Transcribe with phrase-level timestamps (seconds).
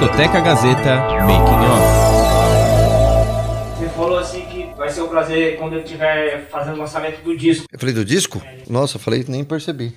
[0.00, 1.84] Discoteca Gazeta Making Off.
[3.76, 7.36] Você falou assim que vai ser um prazer quando eu estiver fazendo o lançamento do
[7.36, 7.66] disco.
[7.70, 8.40] Eu falei do disco?
[8.66, 9.94] Nossa, eu falei nem percebi.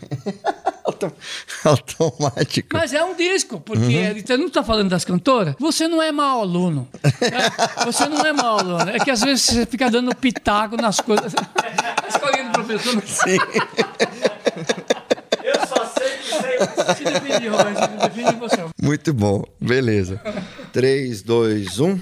[1.64, 2.68] Automático.
[2.74, 4.22] Mas é um disco, porque uhum.
[4.22, 5.56] você não está falando das cantoras.
[5.58, 6.86] Você não é mau aluno.
[7.02, 8.90] É, você não é mau aluno.
[8.90, 11.34] É que às vezes você fica dando pitaco nas coisas.
[12.10, 13.02] Escolhendo o professor.
[13.08, 13.38] Sim.
[15.42, 16.43] Eu só sei que sei.
[18.82, 19.44] Muito bom.
[19.60, 20.22] Beleza.
[20.72, 22.00] 3, 2, 1.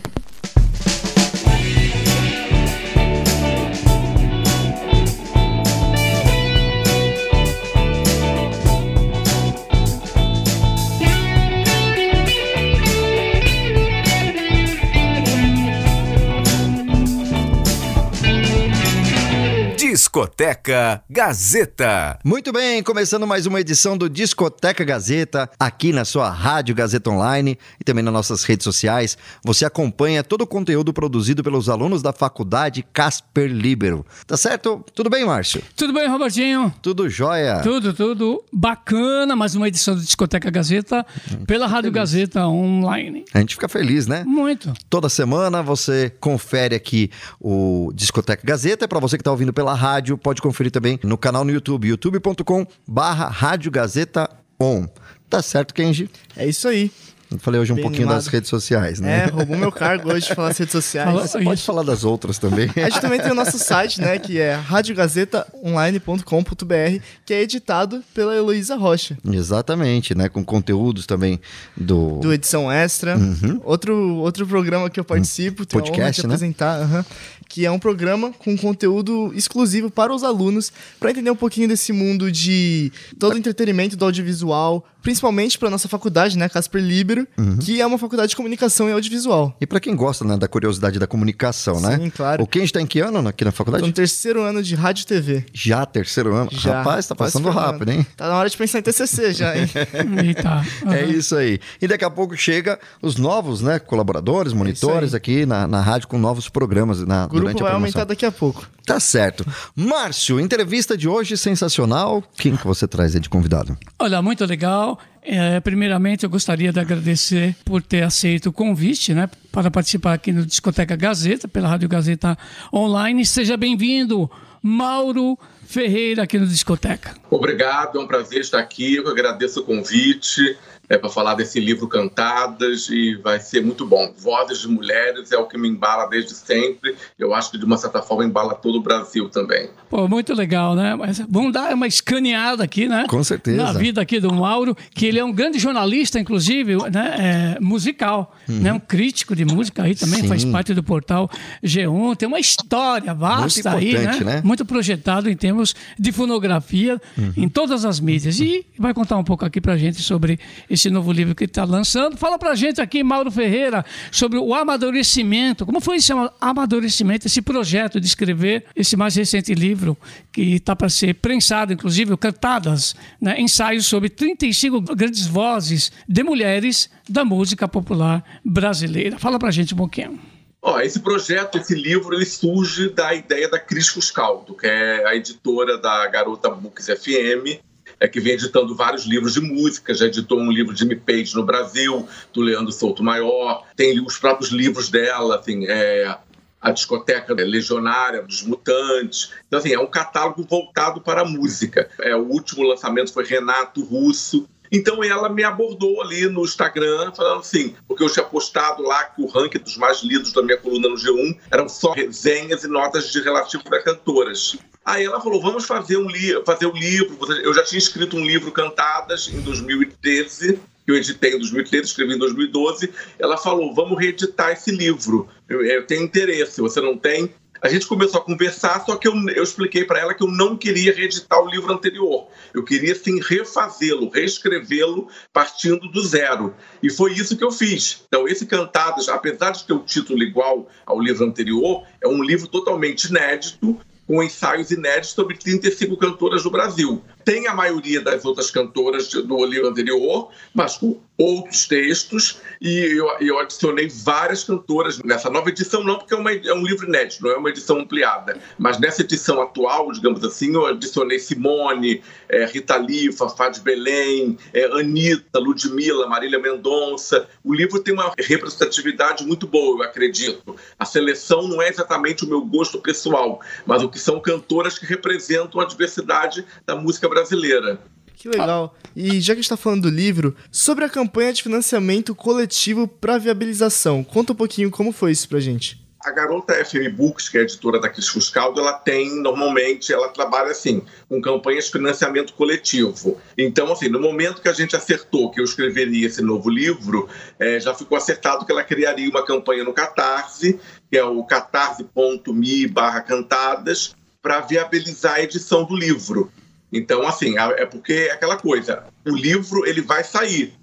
[20.12, 22.20] Discoteca Gazeta.
[22.26, 27.58] Muito bem, começando mais uma edição do Discoteca Gazeta, aqui na sua Rádio Gazeta Online
[27.80, 29.18] e também nas nossas redes sociais.
[29.42, 34.06] Você acompanha todo o conteúdo produzido pelos alunos da Faculdade Casper Libero.
[34.28, 34.84] Tá certo?
[34.94, 35.62] Tudo bem, Márcio?
[35.78, 36.74] Tudo bem, Robertinho?
[36.82, 37.62] Tudo jóia?
[37.62, 39.34] Tudo, tudo bacana.
[39.34, 41.06] Mais uma edição do Discoteca Gazeta
[41.48, 42.12] pela Rádio feliz.
[42.12, 43.24] Gazeta Online.
[43.34, 44.26] A gente fica feliz, né?
[44.28, 44.74] Muito.
[44.90, 47.10] Toda semana você confere aqui
[47.40, 48.84] o Discoteca Gazeta.
[48.84, 51.52] É para você que está ouvindo pela rádio rádio, pode conferir também no canal no
[51.52, 54.28] YouTube, youtube.com barra Rádio Gazeta
[54.60, 54.88] On.
[55.30, 56.10] Tá certo, Kenji?
[56.36, 56.92] É isso aí.
[57.40, 58.24] Falei hoje um Bem pouquinho animado.
[58.24, 59.26] das redes sociais, né?
[59.26, 61.14] É, roubou meu cargo hoje de falar das redes sociais.
[61.14, 62.70] Você pode falar das outras também.
[62.76, 68.36] A gente também tem o nosso site, né, que é radiogazetaonline.com.br, que é editado pela
[68.36, 69.18] Heloísa Rocha.
[69.26, 71.40] Exatamente, né, com conteúdos também
[71.76, 72.20] do...
[72.20, 73.18] Do Edição Extra.
[73.18, 73.62] Uhum.
[73.64, 76.34] Outro, outro programa que eu participo, tenho Podcast, a honra de né?
[76.34, 77.04] apresentar, uhum,
[77.48, 81.94] que é um programa com conteúdo exclusivo para os alunos, para entender um pouquinho desse
[81.94, 87.58] mundo de todo o entretenimento do audiovisual, principalmente para nossa faculdade, né, Casper Libero, uhum.
[87.58, 89.56] que é uma faculdade de comunicação e audiovisual.
[89.60, 91.98] E para quem gosta né, da curiosidade da comunicação, Sim, né?
[91.98, 92.44] Sim, claro.
[92.44, 93.82] O quem está em que ano aqui na faculdade?
[93.82, 95.46] Estou no terceiro ano de rádio e TV.
[95.54, 96.50] Já terceiro ano?
[96.52, 96.80] Já.
[96.80, 98.06] Rapaz, tá passando rápido, hein?
[98.16, 99.70] Tá na hora de pensar em TCC já, hein?
[100.24, 100.66] Eita.
[100.86, 100.94] Uhum.
[100.94, 101.60] É isso aí.
[101.82, 106.08] E daqui a pouco chega os novos, né, colaboradores, monitores é aqui na, na rádio
[106.08, 108.68] com novos programas na, o grupo vai aumentar daqui a pouco.
[108.86, 109.46] Tá certo.
[109.76, 112.24] Márcio, entrevista de hoje sensacional.
[112.36, 113.78] Quem que você traz aí de convidado?
[114.00, 114.91] Olha, muito legal.
[115.24, 120.32] É, primeiramente, eu gostaria de agradecer por ter aceito o convite né, para participar aqui
[120.32, 122.38] no Discoteca Gazeta, pela Rádio Gazeta
[122.74, 123.24] Online.
[123.26, 124.30] Seja bem-vindo,
[124.64, 127.16] Mauro Ferreira, aqui no Discoteca.
[127.30, 128.96] Obrigado, é um prazer estar aqui.
[128.96, 130.58] Eu agradeço o convite
[130.92, 134.14] é, para falar desse livro Cantadas e vai ser muito bom.
[134.18, 136.98] Vozes de mulheres é o que me embala desde sempre.
[137.18, 139.70] Eu acho que de uma certa forma embala todo o Brasil também.
[139.90, 140.94] Pô, muito legal, né?
[140.96, 143.06] Mas vamos dar uma escaneada aqui, né?
[143.08, 143.64] Com certeza.
[143.64, 147.56] Na vida aqui do Mauro, que ele é um grande jornalista, inclusive, né?
[147.58, 148.60] É, musical, uhum.
[148.60, 148.74] né?
[148.74, 150.28] Um crítico de música aí também, Sim.
[150.28, 151.30] faz parte do portal
[151.64, 152.18] G1.
[152.18, 154.20] Tem uma história vasta aí, né?
[154.20, 154.42] né?
[154.44, 157.32] Muito projetado em termos de fonografia uhum.
[157.38, 158.42] em todas as mídias.
[158.42, 160.38] E vai contar um pouco aqui pra gente sobre
[160.70, 162.18] esse esse novo livro que está lançando.
[162.18, 165.66] Fala pra gente aqui, Mauro Ferreira, sobre o amadurecimento.
[165.66, 169.96] Como foi esse amadurecimento, esse projeto de escrever esse mais recente livro,
[170.32, 173.40] que está para ser prensado, inclusive, cantadas, né?
[173.40, 179.20] ensaios sobre 35 grandes vozes de mulheres da música popular brasileira.
[179.20, 180.20] Fala pra gente um pouquinho.
[180.64, 185.16] Ó, esse projeto, esse livro, ele surge da ideia da Cris Fuscaldo, que é a
[185.16, 187.60] editora da Garota Books FM,
[188.02, 191.44] é que vem editando vários livros de música, já editou um livro de M-Page no
[191.44, 196.18] Brasil, do Leandro Souto Maior, tem os próprios livros dela, assim, é,
[196.60, 199.32] a discoteca legionária dos mutantes.
[199.48, 201.90] Então, assim, é um catálogo voltado para a música.
[202.00, 204.50] É, o último lançamento foi Renato Russo.
[204.72, 209.22] Então ela me abordou ali no Instagram, falando assim, porque eu tinha postado lá que
[209.22, 213.12] o ranking dos mais lidos da minha coluna no G1 eram só resenhas e notas
[213.12, 214.58] de relativo para cantoras.
[214.86, 217.18] Aí ela falou: vamos fazer um livro, fazer um livro.
[217.44, 222.16] Eu já tinha escrito um livro Cantadas em 2013, que eu editei em 2013, escrevi
[222.16, 222.92] em 2012.
[223.20, 225.30] Ela falou: vamos reeditar esse livro.
[225.48, 227.34] Eu, eu tenho interesse, você não tem?
[227.62, 230.58] A gente começou a conversar, só que eu, eu expliquei para ela que eu não
[230.58, 232.28] queria reeditar o livro anterior.
[232.56, 236.56] Eu queria, sim, refazê-lo, reescrevê-lo partindo do zero.
[236.82, 238.04] E foi isso que eu fiz.
[238.08, 242.48] Então, esse Cantadas, apesar de ter o título igual ao livro anterior, é um livro
[242.48, 243.80] totalmente inédito,
[244.12, 247.02] com ensaios inéditos sobre 35 cantoras do Brasil.
[247.24, 253.08] Tem a maioria das outras cantoras do livro anterior, mas com outros textos, e eu,
[253.20, 257.24] eu adicionei várias cantoras nessa nova edição, não porque é, uma, é, um livro inédito,
[257.24, 262.46] não é uma edição ampliada, mas nessa edição atual, digamos assim, eu adicionei Simone, é,
[262.46, 267.28] Rita Lee, Fafá Belém, é, Anitta, Ludmilla, Marília Mendonça.
[267.44, 270.56] O livro tem uma representatividade muito boa, eu acredito.
[270.80, 274.86] A seleção não é exatamente o meu gosto pessoal, mas o que são cantoras que
[274.86, 277.78] representam a diversidade da música brasileira.
[278.16, 278.76] Que legal.
[278.96, 282.88] E já que a gente está falando do livro, sobre a campanha de financiamento coletivo
[282.88, 285.82] para viabilização, conta um pouquinho como foi isso para gente.
[286.04, 290.10] A garota FM Books, que é a editora da Cris Fuscaldo, ela tem, normalmente, ela
[290.10, 293.20] trabalha assim, com campanhas de financiamento coletivo.
[293.38, 297.08] Então, assim, no momento que a gente acertou que eu escreveria esse novo livro,
[297.38, 300.60] é, já ficou acertado que ela criaria uma campanha no Catarse,
[300.90, 306.32] que é o catarse.me barra cantadas, para viabilizar a edição do livro.
[306.72, 310.54] Então, assim, é porque é aquela coisa, o livro ele vai sair,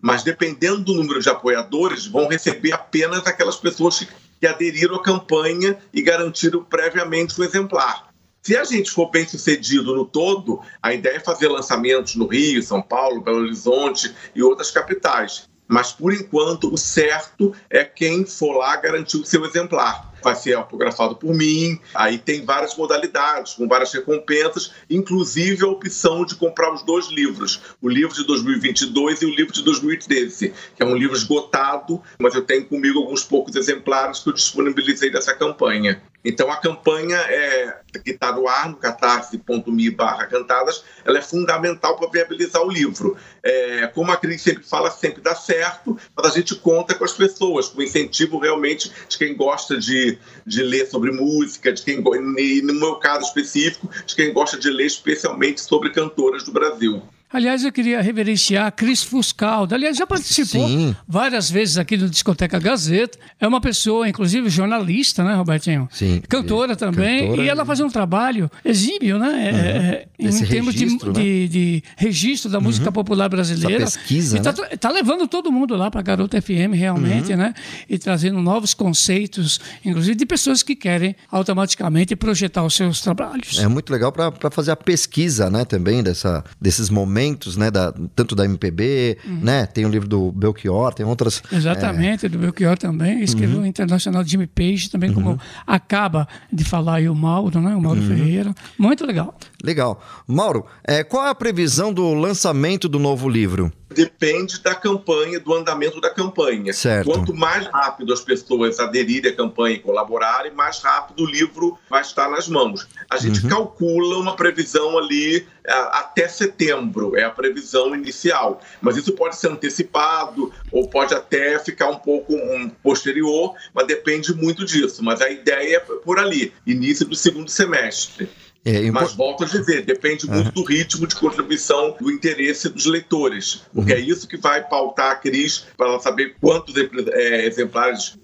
[0.00, 4.06] mas dependendo do número de apoiadores, vão receber apenas aquelas pessoas
[4.40, 8.08] que aderiram à campanha e garantiram previamente o exemplar.
[8.40, 12.62] Se a gente for bem sucedido no todo, a ideia é fazer lançamentos no Rio,
[12.62, 15.47] São Paulo, Belo Horizonte e outras capitais.
[15.68, 20.54] Mas, por enquanto, o certo é quem for lá garantir o seu exemplar vai ser
[20.54, 21.78] autografado por mim.
[21.94, 27.60] Aí tem várias modalidades, com várias recompensas, inclusive a opção de comprar os dois livros,
[27.80, 32.34] o livro de 2022 e o livro de 2013, que é um livro esgotado, mas
[32.34, 36.02] eu tenho comigo alguns poucos exemplares que eu disponibilizei dessa campanha.
[36.28, 41.96] Então a campanha é, que está no ar, no catarse.me barra cantadas, ela é fundamental
[41.96, 43.16] para viabilizar o livro.
[43.42, 47.12] É, como a Cris sempre fala, sempre dá certo, mas a gente conta com as
[47.12, 52.02] pessoas, com o incentivo realmente de quem gosta de de, ler sobre música, de quem,
[52.38, 57.02] e no meu caso específico, de quem gosta de ler especialmente sobre cantoras do Brasil.
[57.30, 59.74] Aliás, eu queria reverenciar a Cris Fuscaldo.
[59.74, 60.96] Aliás, já participou Sim.
[61.06, 63.18] várias vezes aqui no Discoteca Gazeta.
[63.38, 65.86] É uma pessoa, inclusive, jornalista, né, Robertinho?
[65.92, 66.22] Sim.
[66.26, 67.26] Cantora também.
[67.26, 69.28] Cantora e ela faz um trabalho exímio, né?
[69.28, 69.58] Uhum.
[69.58, 71.24] É, em termos registro, de, né?
[71.24, 72.92] de, de, registro da música uhum.
[72.92, 73.84] popular brasileira.
[73.84, 74.76] Essa pesquisa, e tá, né?
[74.78, 77.38] tá levando todo mundo lá para Garota FM, realmente, uhum.
[77.38, 77.54] né?
[77.90, 83.58] E trazendo novos conceitos, inclusive de pessoas que querem automaticamente projetar os seus trabalhos.
[83.58, 87.70] É muito legal para fazer a pesquisa, né, também, dessa, desses momentos momentos, né?
[87.70, 89.40] Da, tanto da MPB, uhum.
[89.42, 89.66] né?
[89.66, 91.42] Tem o livro do Belchior, tem outras.
[91.52, 92.28] Exatamente, é...
[92.28, 93.22] do Belchior também.
[93.22, 93.62] Escreveu uhum.
[93.64, 95.38] o Internacional de Jimmy Page, também, como uhum.
[95.66, 97.74] acaba de falar aí o Mauro, né?
[97.74, 98.08] O Mauro uhum.
[98.08, 98.54] Ferreira.
[98.78, 99.36] Muito legal.
[99.62, 100.00] Legal.
[100.26, 103.72] Mauro, é, qual é a previsão do lançamento do novo livro?
[103.90, 106.72] depende da campanha, do andamento da campanha.
[106.72, 107.10] Certo.
[107.10, 112.02] Quanto mais rápido as pessoas aderirem à campanha e colaborarem, mais rápido o livro vai
[112.02, 112.86] estar nas mãos.
[113.10, 113.48] A gente uhum.
[113.48, 118.60] calcula uma previsão ali até setembro, é a previsão inicial.
[118.80, 124.34] Mas isso pode ser antecipado ou pode até ficar um pouco um, posterior, mas depende
[124.34, 125.02] muito disso.
[125.02, 128.28] Mas a ideia é por ali, início do segundo semestre.
[128.64, 130.34] É, Mas volto a dizer, depende uhum.
[130.34, 133.98] muito do ritmo de contribuição do interesse dos leitores, porque uhum.
[133.98, 138.18] é isso que vai pautar a Cris para ela saber quantos é, exemplares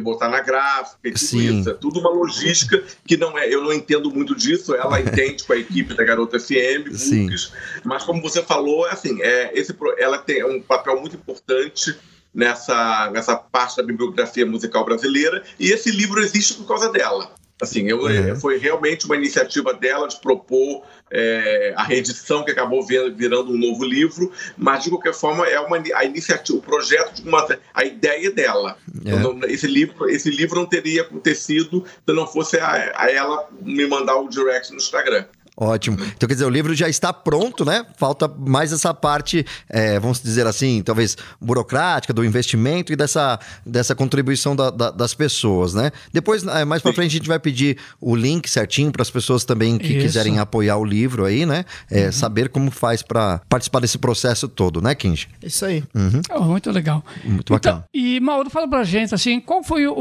[0.00, 1.60] botar na gráfica e tudo Sim.
[1.60, 1.70] isso.
[1.70, 3.52] É tudo uma logística que não é.
[3.52, 4.74] Eu não entendo muito disso.
[4.74, 7.52] Ela entende com a equipe da Garota FM, Books,
[7.84, 11.96] mas como você falou, é assim, é, esse, ela tem um papel muito importante
[12.34, 17.32] nessa, nessa parte da bibliografia musical brasileira e esse livro existe por causa dela.
[17.60, 18.36] Assim, eu, uhum.
[18.38, 23.84] foi realmente uma iniciativa dela de propor é, a reedição que acabou virando um novo
[23.84, 28.30] livro, mas de qualquer forma é uma a iniciativa, o projeto de uma a ideia
[28.30, 28.76] dela.
[29.04, 29.52] É.
[29.52, 34.16] Esse livro, esse livro não teria acontecido se não fosse a, a ela me mandar
[34.16, 35.24] o direct no Instagram.
[35.60, 35.98] Ótimo.
[36.16, 37.84] Então, quer dizer, o livro já está pronto, né?
[37.96, 43.92] Falta mais essa parte, é, vamos dizer assim, talvez burocrática, do investimento e dessa, dessa
[43.92, 45.90] contribuição da, da, das pessoas, né?
[46.12, 49.44] Depois, é, mais para frente, a gente vai pedir o link certinho para as pessoas
[49.44, 50.06] também que Isso.
[50.06, 51.64] quiserem apoiar o livro aí, né?
[51.90, 52.12] É, uhum.
[52.12, 55.28] Saber como faz para participar desse processo todo, né, Kinji?
[55.42, 55.82] Isso aí.
[55.92, 56.22] Uhum.
[56.36, 57.04] Oh, muito legal.
[57.24, 57.78] Muito bacana.
[57.78, 59.92] Então, e, Mauro, fala pra gente, assim, qual foi o,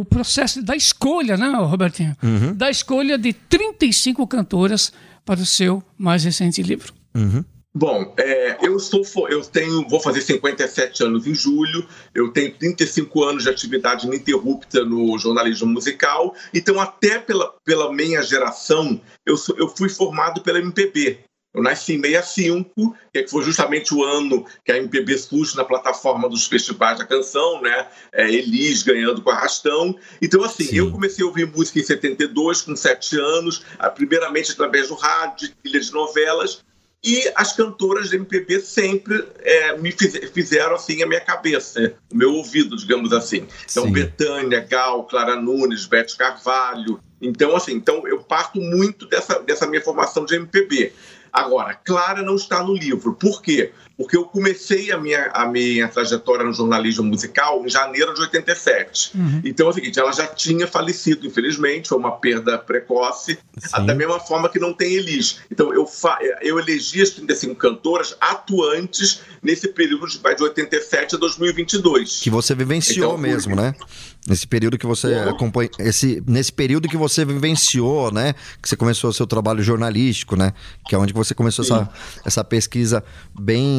[0.00, 2.16] o processo da escolha, né, Robertinho?
[2.20, 2.52] Uhum.
[2.52, 6.92] Da escolha de 35 cantoras para o seu mais recente livro.
[7.14, 7.44] Uhum.
[7.78, 11.86] Bom, é, eu sou eu tenho vou fazer 57 anos em julho.
[12.14, 16.34] Eu tenho 35 anos de atividade ininterrupta no jornalismo musical.
[16.54, 21.18] Então, até pela, pela minha geração, eu, sou, eu fui formado pela MPB.
[21.56, 26.28] Eu nasci em 65, que foi justamente o ano que a MPB surge na plataforma
[26.28, 27.88] dos festivais da canção, né?
[28.12, 29.96] É, Elis ganhando com Arrastão.
[30.20, 30.76] Então, assim, Sim.
[30.76, 35.54] eu comecei a ouvir música em 72, com sete anos, primeiramente através do rádio, de
[35.54, 36.62] trilha de novelas,
[37.02, 42.34] e as cantoras de MPB sempre é, me fizeram assim a minha cabeça, o meu
[42.34, 43.46] ouvido, digamos assim.
[43.70, 43.92] Então, Sim.
[43.92, 47.00] Betânia, Gal, Clara Nunes, Beth Carvalho.
[47.22, 50.92] Então, assim, então eu parto muito dessa, dessa minha formação de MPB.
[51.36, 53.12] Agora, Clara não está no livro.
[53.12, 53.70] Por quê?
[53.96, 59.16] Porque eu comecei a minha, a minha trajetória no jornalismo musical em janeiro de 87.
[59.16, 59.40] Uhum.
[59.42, 63.86] Então é o seguinte, ela já tinha falecido, infelizmente, foi uma perda precoce, Sim.
[63.86, 65.40] da mesma forma que não tem Elis.
[65.50, 65.88] Então eu,
[66.42, 72.20] eu elegi as 35 cantoras atuantes nesse período de, de 87 a 2022.
[72.20, 73.74] Que você vivenciou então, mesmo, né?
[74.28, 78.34] Nesse período que você acompanha, esse, nesse período que você vivenciou, né?
[78.60, 80.52] Que você começou o seu trabalho jornalístico, né?
[80.88, 81.88] Que é onde você começou essa,
[82.24, 83.04] essa pesquisa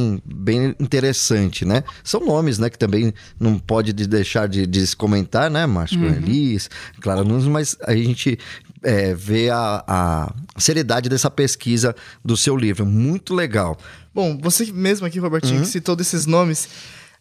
[0.07, 1.83] bem, bem interessante, né?
[2.03, 2.69] São nomes, né?
[2.69, 5.65] Que também não pode deixar de, de se comentar, né?
[5.65, 6.13] Márcio uhum.
[6.13, 6.69] Elis,
[7.01, 8.37] Clara Nunes, mas a gente
[8.83, 12.85] é, vê a, a seriedade dessa pesquisa do seu livro.
[12.85, 13.77] Muito legal.
[14.13, 15.63] Bom, você mesmo aqui, Robertinho, uhum.
[15.63, 16.69] que citou desses nomes.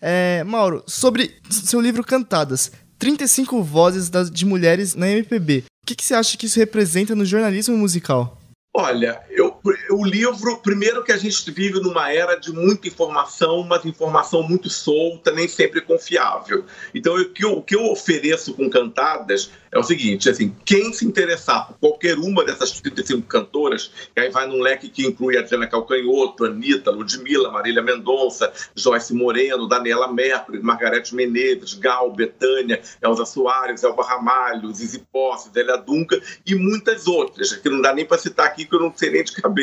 [0.01, 5.65] É, Mauro, sobre seu livro Cantadas, 35 vozes das, de mulheres na MPB.
[5.83, 8.39] O que, que você acha que isso representa no jornalismo musical?
[8.75, 9.46] Olha, eu,
[9.91, 14.69] o livro, primeiro que a gente vive numa era de muita informação, mas informação muito
[14.69, 16.65] solta, nem sempre confiável.
[16.95, 20.93] Então, o que eu, o que eu ofereço com Cantadas é o seguinte, assim, quem
[20.93, 25.37] se interessar por qualquer uma dessas 35 cantoras, que aí vai num leque que inclui
[25.37, 33.27] Adriana Calcanhoto, Anitta, Ludmilla, Marília Mendonça, Joyce Moreno, Daniela Mercury, Margarete Menezes, Gal, Betânia, Elza
[33.27, 38.19] Soares, Elba Ramalho, Zizi Posse, Zélia Dunca e muitas outras, que não dá nem para
[38.19, 39.56] citar aqui, que eu não sei nem de cabeça,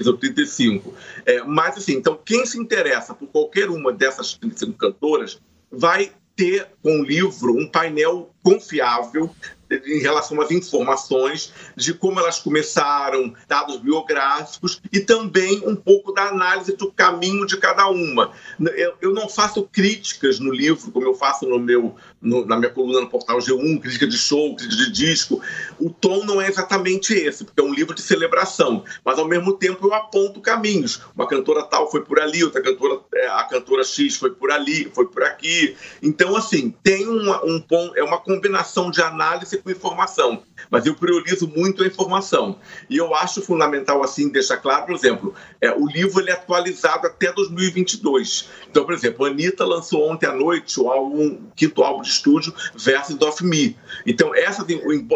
[0.00, 0.94] são 35.
[1.24, 6.68] É, mas, assim, então, quem se interessa por qualquer uma dessas 35 cantoras vai ter
[6.82, 9.30] com o livro um painel confiável
[9.70, 16.28] em relação às informações de como elas começaram, dados biográficos e também um pouco da
[16.28, 18.32] análise do caminho de cada uma.
[19.00, 23.00] Eu, não faço críticas no livro, como eu faço no meu, no, na minha coluna
[23.00, 25.40] no portal G1, crítica de show, crítica de disco.
[25.78, 29.54] O tom não é exatamente esse, porque é um livro de celebração, mas ao mesmo
[29.54, 31.00] tempo eu aponto caminhos.
[31.14, 34.90] Uma cantora tal foi por ali, outra cantora, é, a cantora X foi por ali,
[34.94, 35.76] foi por aqui.
[36.02, 40.94] Então, assim, tem uma, um ponto, é uma combinação de análise com informação, mas eu
[40.94, 42.58] priorizo muito a informação.
[42.88, 47.06] E eu acho fundamental, assim, deixar claro, por exemplo, é, o livro ele é atualizado
[47.06, 48.48] até 2022.
[48.70, 52.09] Então, por exemplo, a Anitta lançou ontem à noite o, álbum, o quinto álbum de
[52.10, 53.76] estúdio, Versus of Me.
[54.06, 54.66] Então, essa,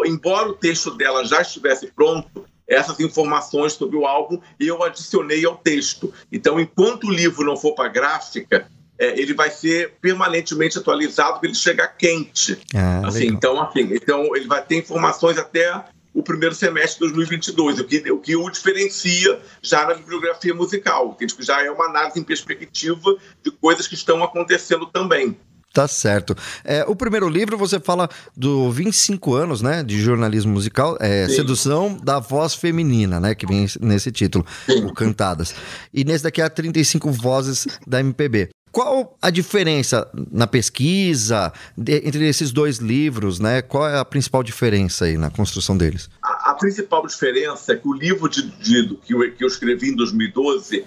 [0.05, 5.55] embora o texto dela já estivesse pronto, essas informações sobre o álbum eu adicionei ao
[5.57, 6.11] texto.
[6.31, 11.47] Então, enquanto o livro não for para gráfica, é, ele vai ser permanentemente atualizado porque
[11.47, 12.57] ele chega quente.
[12.73, 15.83] Ah, assim, então, assim, então, ele vai ter informações até
[16.13, 21.13] o primeiro semestre de 2022, o que, o que o diferencia já na bibliografia musical,
[21.13, 25.37] que já é uma análise em perspectiva de coisas que estão acontecendo também.
[25.75, 26.33] Tá certo.
[26.63, 31.97] É, o primeiro livro você fala do 25 anos, né, de jornalismo musical, é, Sedução
[32.01, 35.53] da Voz Feminina, né, que vem nesse título, o Cantadas.
[35.93, 38.51] E nesse daqui há 35 vozes da MPB.
[38.71, 43.61] Qual a diferença na pesquisa de, entre esses dois livros, né?
[43.61, 46.09] Qual é a principal diferença aí na construção deles?
[46.21, 49.89] A, a principal diferença é que o livro de, de, que, eu, que eu escrevi
[49.89, 50.85] em 2012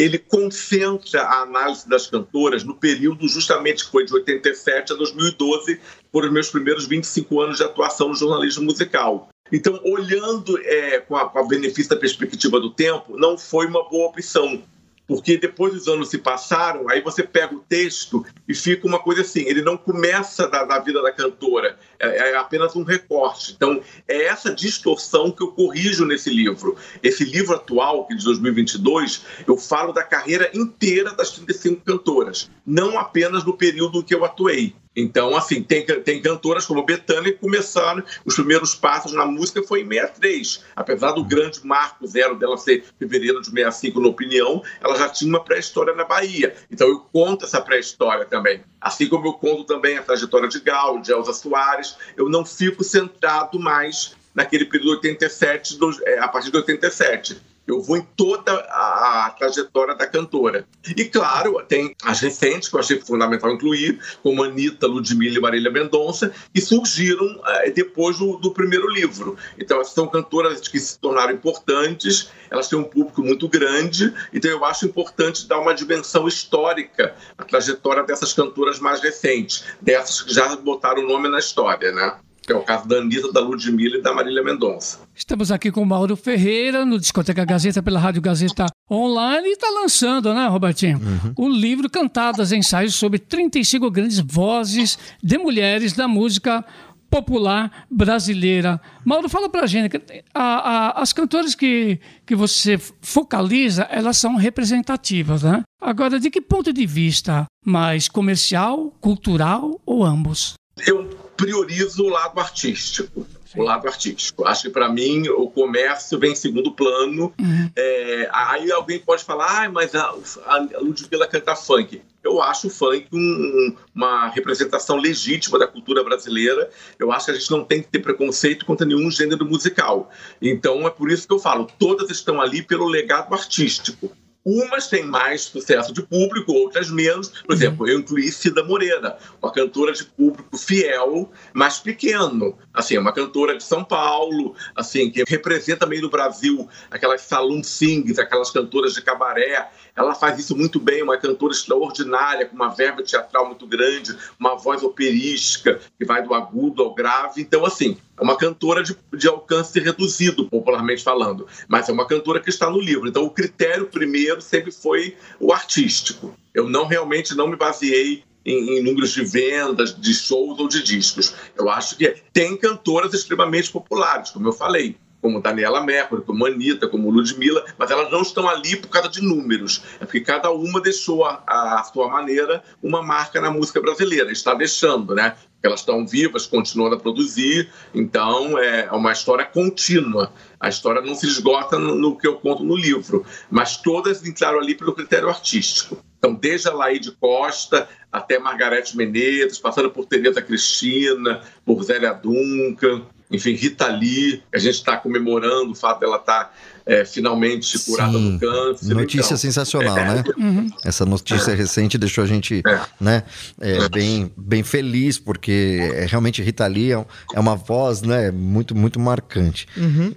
[0.00, 5.78] ele concentra a análise das cantoras no período justamente que foi de 87 a 2012,
[6.10, 9.28] foram os meus primeiros 25 anos de atuação no jornalismo musical.
[9.52, 13.88] Então, olhando é, com, a, com a benefício da perspectiva do tempo, não foi uma
[13.88, 14.62] boa opção
[15.10, 19.22] porque depois os anos se passaram, aí você pega o texto e fica uma coisa
[19.22, 23.52] assim, ele não começa da, da vida da cantora, é, é, apenas um recorte.
[23.52, 26.76] Então, é essa distorção que eu corrijo nesse livro.
[27.02, 32.50] Esse livro atual, que é de 2022, eu falo da carreira inteira das 35 cantoras,
[32.66, 34.74] não apenas no período que eu atuei.
[34.94, 39.82] Então, assim, tem, tem cantoras como Betânia que começaram, os primeiros passos na música foi
[39.82, 40.64] em 63.
[40.74, 45.28] Apesar do grande marco zero dela ser fevereiro de 65, na opinião, ela já tinha
[45.28, 46.56] uma pré-história na Bahia.
[46.70, 48.64] Então, eu conto essa pré-história também.
[48.80, 52.82] Assim como eu conto também a trajetória de Gal, de Elza Soares, eu não fico
[52.82, 58.52] centrado mais naquele período 87, do, é, a partir de 87 Eu vou em toda
[58.52, 60.66] a, a, trajetória da cantora.
[60.96, 65.70] E, claro, tem as recentes, que eu achei fundamental incluir, como Anitta, Ludmilla e Marília
[65.70, 69.36] Mendonça, que surgiram é, depois do, do, primeiro livro.
[69.56, 74.50] Então, essas são cantoras que se tornaram importantes, elas têm um público muito grande, então
[74.50, 80.34] eu acho importante dar uma dimensão histórica à trajetória dessas cantoras mais recentes, dessas que
[80.34, 82.18] já botaram o nome na história, né?
[82.50, 84.98] Que é o caso da Anitta, da Ludmilla e da Marília Mendonça.
[85.14, 89.70] Estamos aqui com o Mauro Ferreira, no Discoteca Gazeta, pela Rádio Gazeta Online, e está
[89.70, 90.98] lançando, né, Robertinho?
[90.98, 91.32] Uhum.
[91.36, 96.64] O livro Cantadas, Ensaios sobre 35 grandes vozes de mulheres da música
[97.08, 98.80] popular brasileira.
[99.04, 100.02] Mauro, fala pra gente,
[100.34, 105.62] a, a, as cantoras que, que você focaliza, elas são representativas, né?
[105.80, 107.46] Agora, de que ponto de vista?
[107.64, 110.54] Mais comercial, cultural ou ambos?
[110.84, 113.26] Eu priorizo o lado artístico.
[113.46, 113.60] Sim.
[113.60, 114.46] O lado artístico.
[114.46, 117.34] Acho que para mim o comércio vem em segundo plano.
[117.38, 117.70] Uhum.
[117.74, 120.14] É, aí alguém pode falar, ah, mas a,
[120.46, 122.00] a Ludmilla canta funk.
[122.22, 126.70] Eu acho o funk um, uma representação legítima da cultura brasileira.
[126.96, 130.10] Eu acho que a gente não tem que ter preconceito contra nenhum gênero musical.
[130.40, 134.12] Então é por isso que eu falo, todas estão ali pelo legado artístico.
[134.44, 137.28] Umas têm mais sucesso de público, outras menos.
[137.28, 142.56] Por exemplo, eu incluí Cida Moreira, uma cantora de público fiel, mas pequeno.
[142.72, 148.18] Assim, uma cantora de São Paulo, assim, que representa meio no Brasil aquelas saloon sings,
[148.18, 149.68] aquelas cantoras de cabaré.
[149.96, 154.54] Ela faz isso muito bem, uma cantora extraordinária, com uma verba teatral muito grande, uma
[154.54, 157.42] voz operística, que vai do agudo ao grave.
[157.42, 162.38] Então, assim, é uma cantora de, de alcance reduzido, popularmente falando, mas é uma cantora
[162.38, 163.08] que está no livro.
[163.08, 166.34] Então, o critério primeiro sempre foi o artístico.
[166.54, 170.82] Eu não realmente não me baseei em, em, números de vendas, de shows ou de
[170.82, 171.34] discos.
[171.56, 176.88] Eu acho que tem cantoras extremamente populares, como eu falei como Daniela Mercury, como Anitta,
[176.88, 179.82] como Ludmilla, mas elas não estão ali por causa de números.
[180.00, 185.14] É porque cada uma deixou a sua maneira uma marca na música brasileira, está deixando,
[185.14, 185.36] né?
[185.62, 190.32] Elas estão vivas, continuando a produzir, então é uma história contínua.
[190.58, 194.58] A história não se esgota no, no que eu conto no livro, mas todas entraram
[194.58, 196.02] ali pelo critério artístico.
[196.20, 203.06] Então, desde a Laide Costa até Margarete Menezes, passando por Tereza Cristina, por Zélia Duncan,
[203.30, 206.52] enfim, Rita Lee, a gente está comemorando o fato dela estar tá,
[206.84, 208.32] é, finalmente curada Sim.
[208.32, 208.94] do câncer.
[208.94, 210.24] Notícia então, sensacional, é, né?
[210.36, 210.70] Uhum.
[210.84, 211.54] Essa notícia é.
[211.54, 212.80] recente deixou a gente é.
[213.00, 213.22] né,
[213.60, 217.06] é, bem, bem feliz, porque é, realmente Rita Lee é,
[217.40, 219.68] uma voz né, muito, muito marcante.
[219.76, 220.12] Uhum.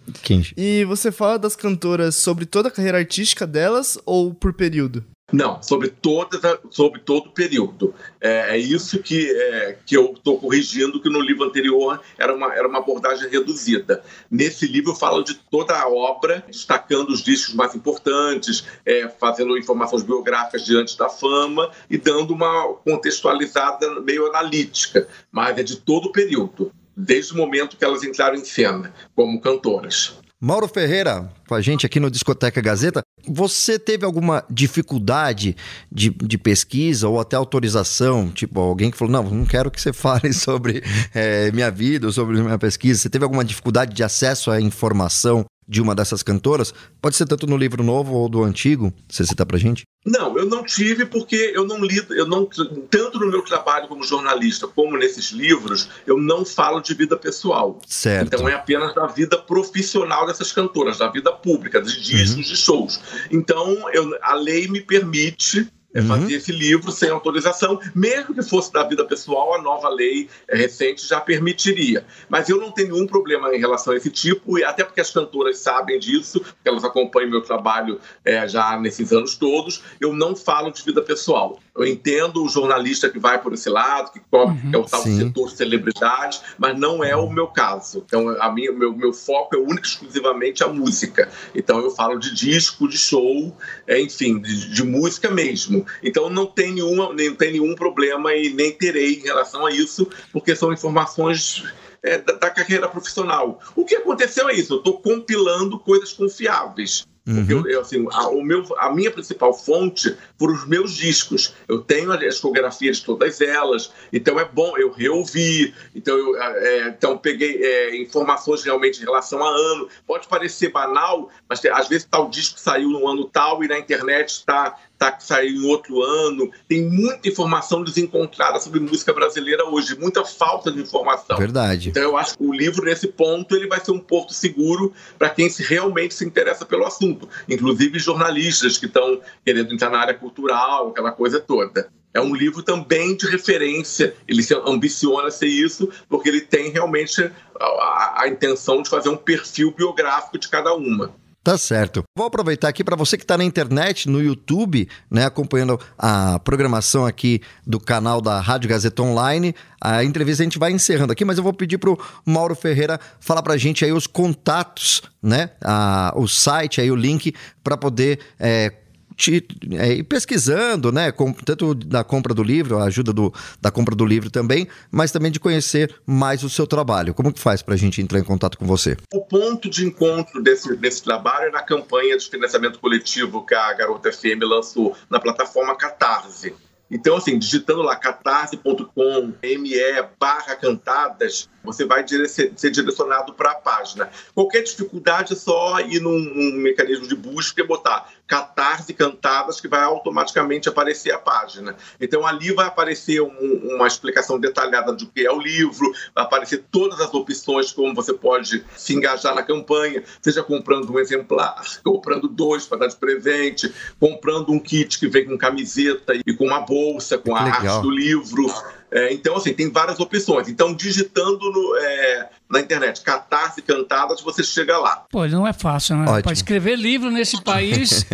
[0.57, 5.05] E você fala das cantoras sobre toda a carreira artística delas ou por período?
[5.31, 7.95] Não, sobre, toda, sobre todo o período.
[8.19, 12.53] É, é isso que, é, que eu estou corrigindo, que no livro anterior era uma,
[12.53, 14.03] era uma abordagem reduzida.
[14.29, 19.57] Nesse livro eu falo de toda a obra, destacando os discos mais importantes, é, fazendo
[19.57, 26.09] informações biográficas diante da fama e dando uma contextualizada meio analítica, mas é de todo
[26.09, 30.22] o período, desde o momento que elas entraram em cena como cantoras.
[30.45, 33.01] Mauro Ferreira, com a gente aqui no Discoteca Gazeta.
[33.25, 35.55] Você teve alguma dificuldade
[35.89, 38.29] de, de pesquisa ou até autorização?
[38.29, 42.11] Tipo, alguém que falou: não, não quero que você fale sobre é, minha vida ou
[42.11, 42.99] sobre minha pesquisa.
[42.99, 46.73] Você teve alguma dificuldade de acesso à informação de uma dessas cantoras?
[47.01, 48.93] Pode ser tanto no livro novo ou do antigo?
[49.09, 49.83] Você cita pra gente?
[50.05, 52.47] Não, eu não tive porque eu não li, eu não
[52.89, 57.79] tanto no meu trabalho como jornalista como nesses livros, eu não falo de vida pessoal.
[57.87, 58.27] Certo.
[58.27, 62.41] Então é apenas da vida profissional dessas cantoras, da vida pública, de discos, uhum.
[62.41, 62.99] de shows.
[63.31, 66.07] Então eu, a lei me permite é uhum.
[66.07, 70.57] fazer esse livro sem autorização, mesmo que fosse da vida pessoal, a nova lei é,
[70.57, 72.05] recente já permitiria.
[72.27, 75.11] Mas eu não tenho nenhum problema em relação a esse tipo, e até porque as
[75.11, 80.35] cantoras sabem disso, porque elas acompanham meu trabalho é, já nesses anos todos, eu não
[80.35, 81.59] falo de vida pessoal.
[81.75, 85.01] Eu entendo o jornalista que vai por esse lado, que cobre, uhum, é o tal
[85.01, 85.17] sim.
[85.17, 88.03] setor celebridade, mas não é o meu caso.
[88.05, 91.29] Então, a minha, meu, meu foco é único exclusivamente a música.
[91.55, 93.55] Então, eu falo de disco, de show,
[93.87, 95.85] é, enfim, de, de música mesmo.
[96.01, 100.07] Então não tem, nenhuma, nem, tem nenhum problema e nem terei em relação a isso,
[100.31, 101.63] porque são informações
[102.01, 103.59] é, da, da, carreira profissional.
[103.75, 107.07] O que aconteceu é isso, eu estou compilando coisas confiáveis.
[107.25, 107.65] Porque uhum.
[107.67, 111.53] eu, assim, a, o meu, a minha principal fonte foram os meus discos.
[111.69, 116.89] Eu tenho as discografias de todas elas, então é bom, eu reouvi, então eu é,
[116.89, 119.87] então peguei é, informações realmente em relação a ano.
[120.05, 124.29] Pode parecer banal, mas às vezes tal disco saiu no ano tal e na internet
[124.29, 126.51] está tá que saiu em outro ano.
[126.67, 131.37] Tem muita informação desencontrada sobre música brasileira hoje, muita falta de informação.
[131.37, 131.89] Verdade.
[131.89, 135.29] Então eu acho que o livro, nesse ponto, ele vai ser um porto seguro para
[135.29, 140.13] quem se, realmente se interessa pelo assunto, inclusive jornalistas que estão querendo entrar na área
[140.13, 141.89] cultural, aquela coisa toda.
[142.13, 147.23] É um livro também de referência, ele se ambiciona ser isso, porque ele tem realmente
[147.59, 151.11] a, a, a intenção de fazer um perfil biográfico de cada uma.
[151.43, 152.03] Tá certo.
[152.17, 157.05] Vou aproveitar aqui para você que está na internet, no YouTube, né, acompanhando a programação
[157.05, 159.53] aqui do canal da Rádio Gazeta Online.
[159.81, 162.97] A entrevista a gente vai encerrando aqui, mas eu vou pedir para o Mauro Ferreira
[163.19, 167.75] falar para a gente aí os contatos, né, a, o site, aí o link para
[167.75, 168.71] poder é,
[169.15, 171.11] te, é, ir pesquisando, né?
[171.11, 175.11] Com, tanto da compra do livro, a ajuda do, da compra do livro também, mas
[175.11, 177.13] também de conhecer mais o seu trabalho.
[177.13, 178.97] Como que faz para a gente entrar em contato com você?
[179.13, 183.73] O ponto de encontro desse, desse trabalho é na campanha de financiamento coletivo que a
[183.73, 186.53] Garota FM lançou na plataforma Catarse.
[186.93, 189.73] Então, assim, digitando lá catarse.com, me
[190.19, 194.09] barra cantadas, você vai ser direcionado para a página.
[194.35, 199.67] Qualquer dificuldade é só ir num, num, mecanismo de busca e botar Catarse Cantadas, que
[199.67, 201.75] vai automaticamente aparecer a página.
[202.01, 206.65] Então ali vai aparecer um, uma explicação detalhada do que é o livro, vai aparecer
[206.71, 212.27] todas as opções como você pode se engajar na campanha, seja comprando um exemplar, comprando
[212.27, 216.61] dois para dar de presente, comprando um kit que vem com camiseta e com uma
[216.61, 217.59] bolsa, com a Legal.
[217.59, 218.51] arte do livro.
[218.93, 220.47] É, então, assim, tem várias opções.
[220.47, 225.03] Então, digitando no, é, na internet Catarse Cantadas, você chega lá.
[225.09, 226.21] Pô, não é fácil, né?
[226.21, 228.05] Para escrever livro nesse país,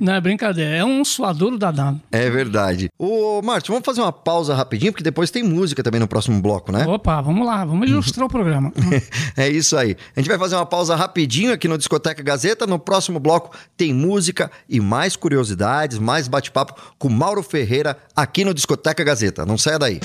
[0.00, 0.76] não é brincadeira.
[0.76, 2.00] É um suadouro danado.
[2.10, 2.88] É verdade.
[2.98, 6.72] Ô, Márcio, vamos fazer uma pausa rapidinho, porque depois tem música também no próximo bloco,
[6.72, 6.86] né?
[6.86, 7.62] Opa, vamos lá.
[7.62, 8.72] Vamos ilustrar o programa.
[9.36, 9.94] é isso aí.
[10.16, 12.66] A gente vai fazer uma pausa rapidinho aqui no Discoteca Gazeta.
[12.66, 18.54] No próximo bloco tem música e mais curiosidades, mais bate-papo com Mauro Ferreira aqui no
[18.54, 19.44] Discoteca Gazeta.
[19.44, 20.00] Não saia daí.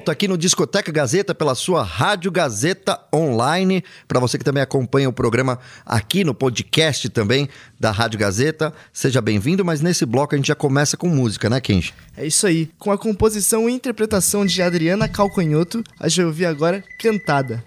[0.00, 3.84] Volta aqui no Discoteca Gazeta pela sua Rádio Gazeta Online.
[4.08, 9.20] Para você que também acompanha o programa aqui no podcast também da Rádio Gazeta, seja
[9.20, 9.62] bem-vindo.
[9.62, 11.92] Mas nesse bloco a gente já começa com música, né, Kenji?
[12.16, 12.70] É isso aí.
[12.78, 17.62] Com a composição e interpretação de Adriana Calcanhoto, a gente vai ouvir agora Cantada.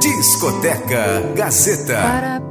[0.00, 2.47] Discoteca Gazeta.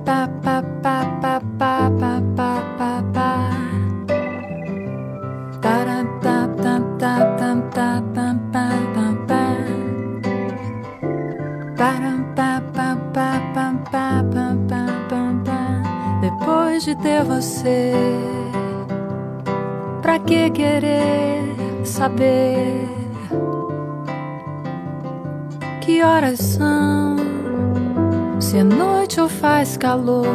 [29.40, 30.28] Faz calor,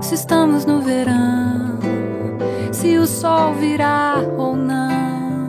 [0.00, 1.78] se estamos no verão,
[2.72, 5.48] se o sol virá ou não,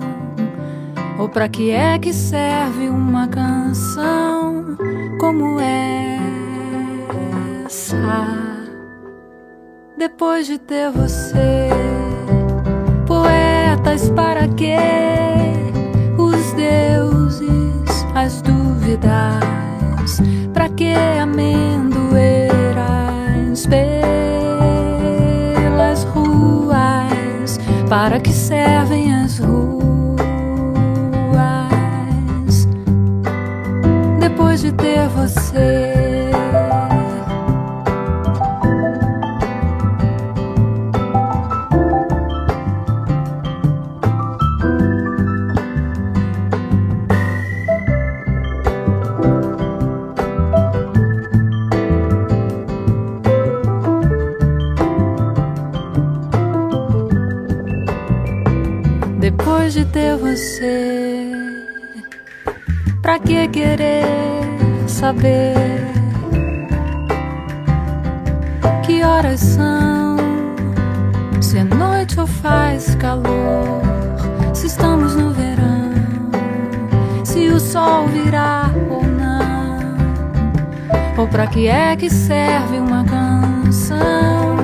[1.19, 4.77] ou pra que é que serve uma canção
[5.19, 5.99] como essa?
[9.99, 11.69] depois de ter você.
[13.05, 14.75] Poetas, para que
[16.17, 20.21] os deuses, as dúvidas?
[20.53, 20.85] Para que
[28.61, 30.19] Servem as ruas?
[34.19, 35.88] Depois de ter você.
[63.09, 64.05] Pra que querer
[64.85, 65.55] saber
[68.85, 70.17] que horas são?
[71.41, 73.81] Se é noite ou faz calor?
[74.53, 75.91] Se estamos no verão?
[77.23, 79.97] Se o sol virá ou não?
[81.17, 84.55] Ou pra que é que serve uma canção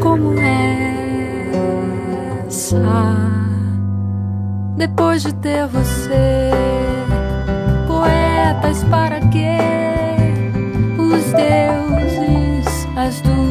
[0.00, 0.50] como essa?
[4.76, 6.50] depois de ter você.
[8.90, 9.58] Para quê?
[10.98, 13.50] Os deuses, as dúvidas.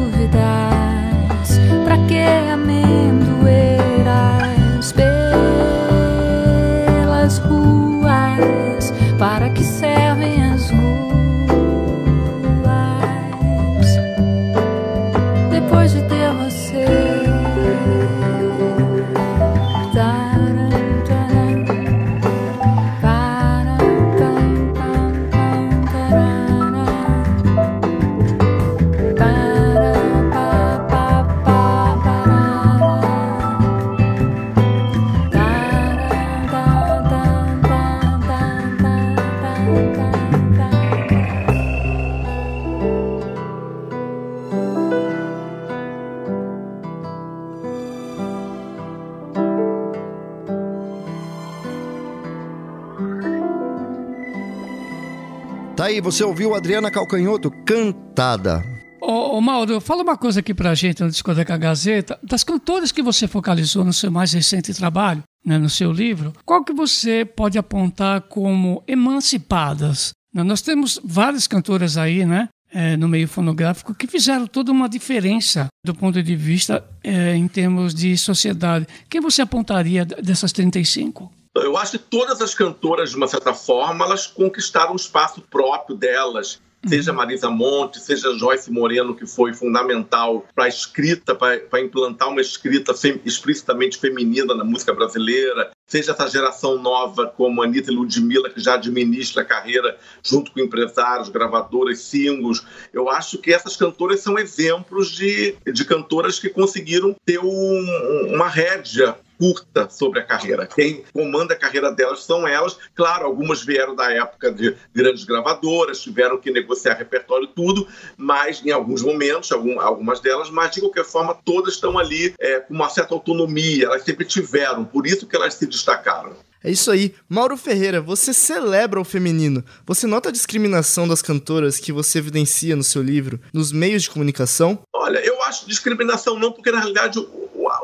[56.00, 58.64] Você ouviu Adriana Calcanhoto, cantada.
[59.00, 62.18] Ô, ô Mauro, fala uma coisa aqui pra gente no Discoteca Gazeta.
[62.22, 66.62] Das cantoras que você focalizou no seu mais recente trabalho, né, no seu livro, qual
[66.62, 70.12] que você pode apontar como emancipadas?
[70.34, 72.48] Né, nós temos várias cantoras aí, né?
[72.72, 77.48] É, no meio fonográfico que fizeram toda uma diferença do ponto de vista é, em
[77.48, 78.86] termos de sociedade.
[79.08, 81.32] Quem você apontaria dessas 35?
[81.54, 85.96] Eu acho que todas as cantoras, de uma certa forma, elas conquistaram um espaço próprio
[85.96, 86.60] delas.
[86.86, 92.40] Seja Marisa Monte, seja Joyce Moreno, que foi fundamental para a escrita, para implantar uma
[92.40, 98.48] escrita fem, explicitamente feminina na música brasileira, seja essa geração nova como Anitta e Ludmilla,
[98.48, 102.64] que já administra a carreira junto com empresários, gravadoras, singles.
[102.94, 108.48] Eu acho que essas cantoras são exemplos de, de cantoras que conseguiram ter um, uma
[108.48, 110.66] rédea curta sobre a carreira.
[110.66, 112.76] Quem comanda a carreira delas são elas.
[112.94, 118.62] Claro, algumas vieram da época de grandes gravadoras, tiveram que negociar repertório e tudo, mas
[118.62, 122.90] em alguns momentos, algumas delas, mas de qualquer forma, todas estão ali é, com uma
[122.90, 126.36] certa autonomia, elas sempre tiveram, por isso que elas se destacaram.
[126.62, 127.14] É isso aí.
[127.26, 129.64] Mauro Ferreira, você celebra o feminino.
[129.86, 134.10] Você nota a discriminação das cantoras que você evidencia no seu livro nos meios de
[134.10, 134.78] comunicação?
[134.94, 137.18] Olha, eu acho discriminação não, porque na realidade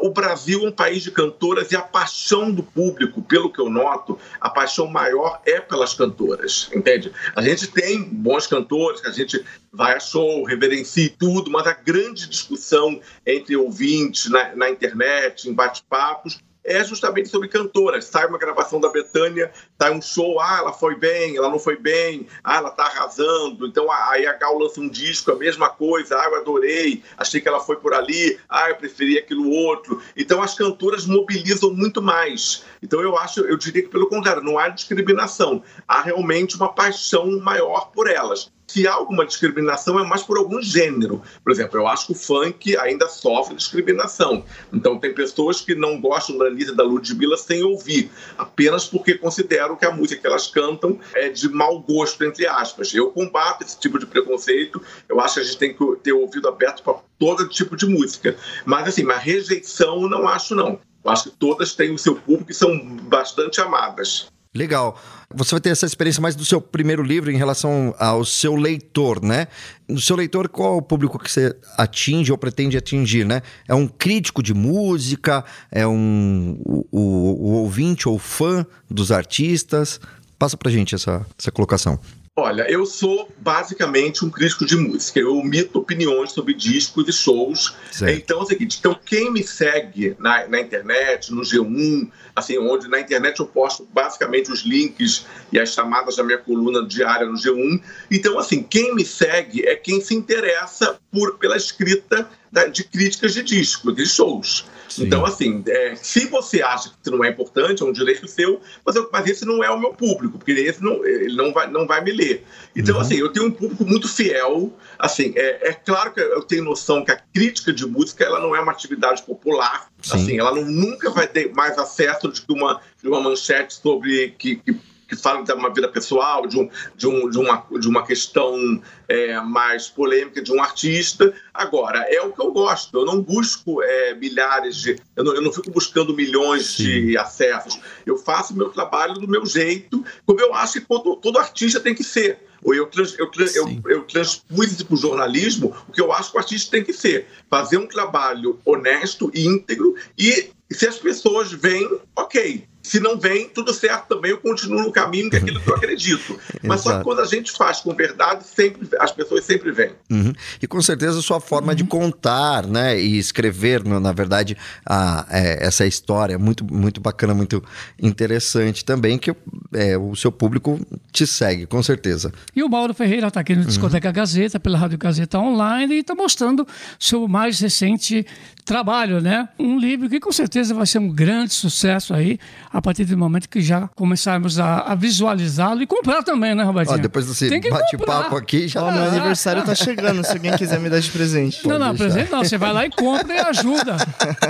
[0.07, 3.69] o Brasil é um país de cantoras e a paixão do público, pelo que eu
[3.69, 7.13] noto, a paixão maior é pelas cantoras, entende?
[7.35, 11.73] A gente tem bons cantores, que a gente vai a show, reverencia tudo, mas a
[11.73, 18.05] grande discussão entre ouvintes na, na internet, em bate-papos, é justamente sobre cantoras.
[18.07, 19.51] Sai uma gravação da Betânia,
[19.81, 23.67] sai um show, ah, ela foi bem, ela não foi bem, ah, ela tá arrasando.
[23.67, 27.49] Então aí a Gal lança um disco, a mesma coisa, ah, eu adorei, achei que
[27.49, 30.03] ela foi por ali, ah, eu preferi aquilo outro.
[30.17, 32.65] Então as cantoras mobilizam muito mais.
[32.87, 37.41] Então eu acho, eu diria que pelo contrário, não há discriminação, há realmente uma paixão
[37.41, 41.23] maior por elas se há alguma discriminação, é mais por algum gênero.
[41.43, 44.45] Por exemplo, eu acho que o funk ainda sofre discriminação.
[44.73, 49.77] Então, tem pessoas que não gostam da Anitta da Ludmilla sem ouvir, apenas porque consideram
[49.77, 52.93] que a música que elas cantam é de mau gosto, entre aspas.
[52.93, 54.83] Eu combato esse tipo de preconceito.
[55.09, 57.87] Eu acho que a gente tem que ter o ouvido aberto para todo tipo de
[57.87, 58.37] música.
[58.65, 60.81] Mas, assim, uma rejeição, não acho, não.
[61.07, 64.27] Eu acho que todas têm o seu público e são bastante amadas.
[64.53, 64.99] Legal.
[65.35, 69.23] Você vai ter essa experiência mais do seu primeiro livro em relação ao seu leitor,
[69.23, 69.49] né?
[69.87, 73.43] No seu leitor, qual é o público que você atinge ou pretende atingir, né?
[73.69, 75.45] É um crítico de música?
[75.71, 80.01] É um o, o, o ouvinte ou fã dos artistas?
[80.39, 82.01] Passa pra gente essa, essa colocação.
[82.39, 85.19] Olha, eu sou basicamente um crítico de música.
[85.19, 87.75] Eu omito opiniões sobre discos e shows.
[87.91, 88.15] Certo.
[88.15, 92.89] Então é o seguinte: então quem me segue na, na, internet, no G1, assim, onde
[92.89, 97.39] na internet eu posto basicamente os links e as chamadas da minha coluna diária no
[97.39, 97.81] G1.
[98.11, 102.29] Então, assim, quem me segue é quem se interessa por, pela escrita
[102.71, 104.67] de críticas de discos, de shows.
[104.89, 105.05] Sim.
[105.05, 108.61] Então, assim, é, se você acha que isso não é importante, é um direito seu,
[108.85, 111.71] mas, eu, mas esse não é o meu público, porque esse não, ele não vai,
[111.71, 112.45] não vai me ler.
[112.75, 113.01] Então, uhum.
[113.01, 114.73] assim, eu tenho um público muito fiel.
[114.99, 118.55] Assim, é, é, claro que eu tenho noção que a crítica de música ela não
[118.55, 119.89] é uma atividade popular.
[120.03, 120.17] Sim.
[120.17, 124.57] Assim, ela não, nunca vai ter mais acesso de uma, de uma manchete sobre que,
[124.57, 128.05] que que falam de uma vida pessoal, de, um, de, um, de, uma, de uma
[128.05, 131.33] questão é, mais polêmica de um artista.
[131.55, 132.97] Agora, é o que eu gosto.
[132.99, 134.97] Eu não busco é, milhares de.
[135.15, 137.07] Eu não, eu não, fico buscando milhões Sim.
[137.07, 137.79] de acessos.
[138.05, 141.95] Eu faço meu trabalho do meu jeito, como eu acho que todo, todo artista tem
[141.95, 142.45] que ser.
[142.65, 146.37] Ou eu, trans, eu, eu, eu transpus para o jornalismo, o que eu acho que
[146.37, 147.29] o artista tem que ser.
[147.49, 153.75] Fazer um trabalho honesto, íntegro, e se as pessoas veem, ok Se não vem, tudo
[153.75, 156.39] certo também, eu continuo no caminho que é aquilo que eu acredito.
[156.63, 159.91] Mas só que quando a gente faz com verdade, sempre, as pessoas sempre vêm.
[160.09, 160.33] Uhum.
[160.63, 161.75] E com certeza a sua forma uhum.
[161.75, 164.57] de contar, né, e escrever, na verdade,
[164.89, 167.61] a, é, essa história é muito, muito bacana, muito
[168.01, 169.35] interessante também, que
[169.75, 170.79] é, o seu público
[171.11, 172.33] te segue, com certeza.
[172.55, 174.15] E o Mauro Ferreira está aqui no Discoteca uhum.
[174.15, 176.65] Gazeta, pela Rádio Gazeta Online, e está mostrando
[177.01, 178.25] seu mais recente
[178.65, 179.49] trabalho, né?
[179.59, 182.39] Um livro que com certeza vai ser um grande sucesso aí,
[182.77, 186.99] a partir do momento que já começarmos a, a visualizá-lo e comprar também, né, Robertinho?
[186.99, 188.83] Ó, depois desse bate-papo aqui, já...
[188.83, 191.67] Ó, meu aniversário tá chegando, se alguém quiser me dar de presente.
[191.67, 192.05] Não, não, deixar.
[192.05, 193.97] presente não, você vai lá e compra e ajuda.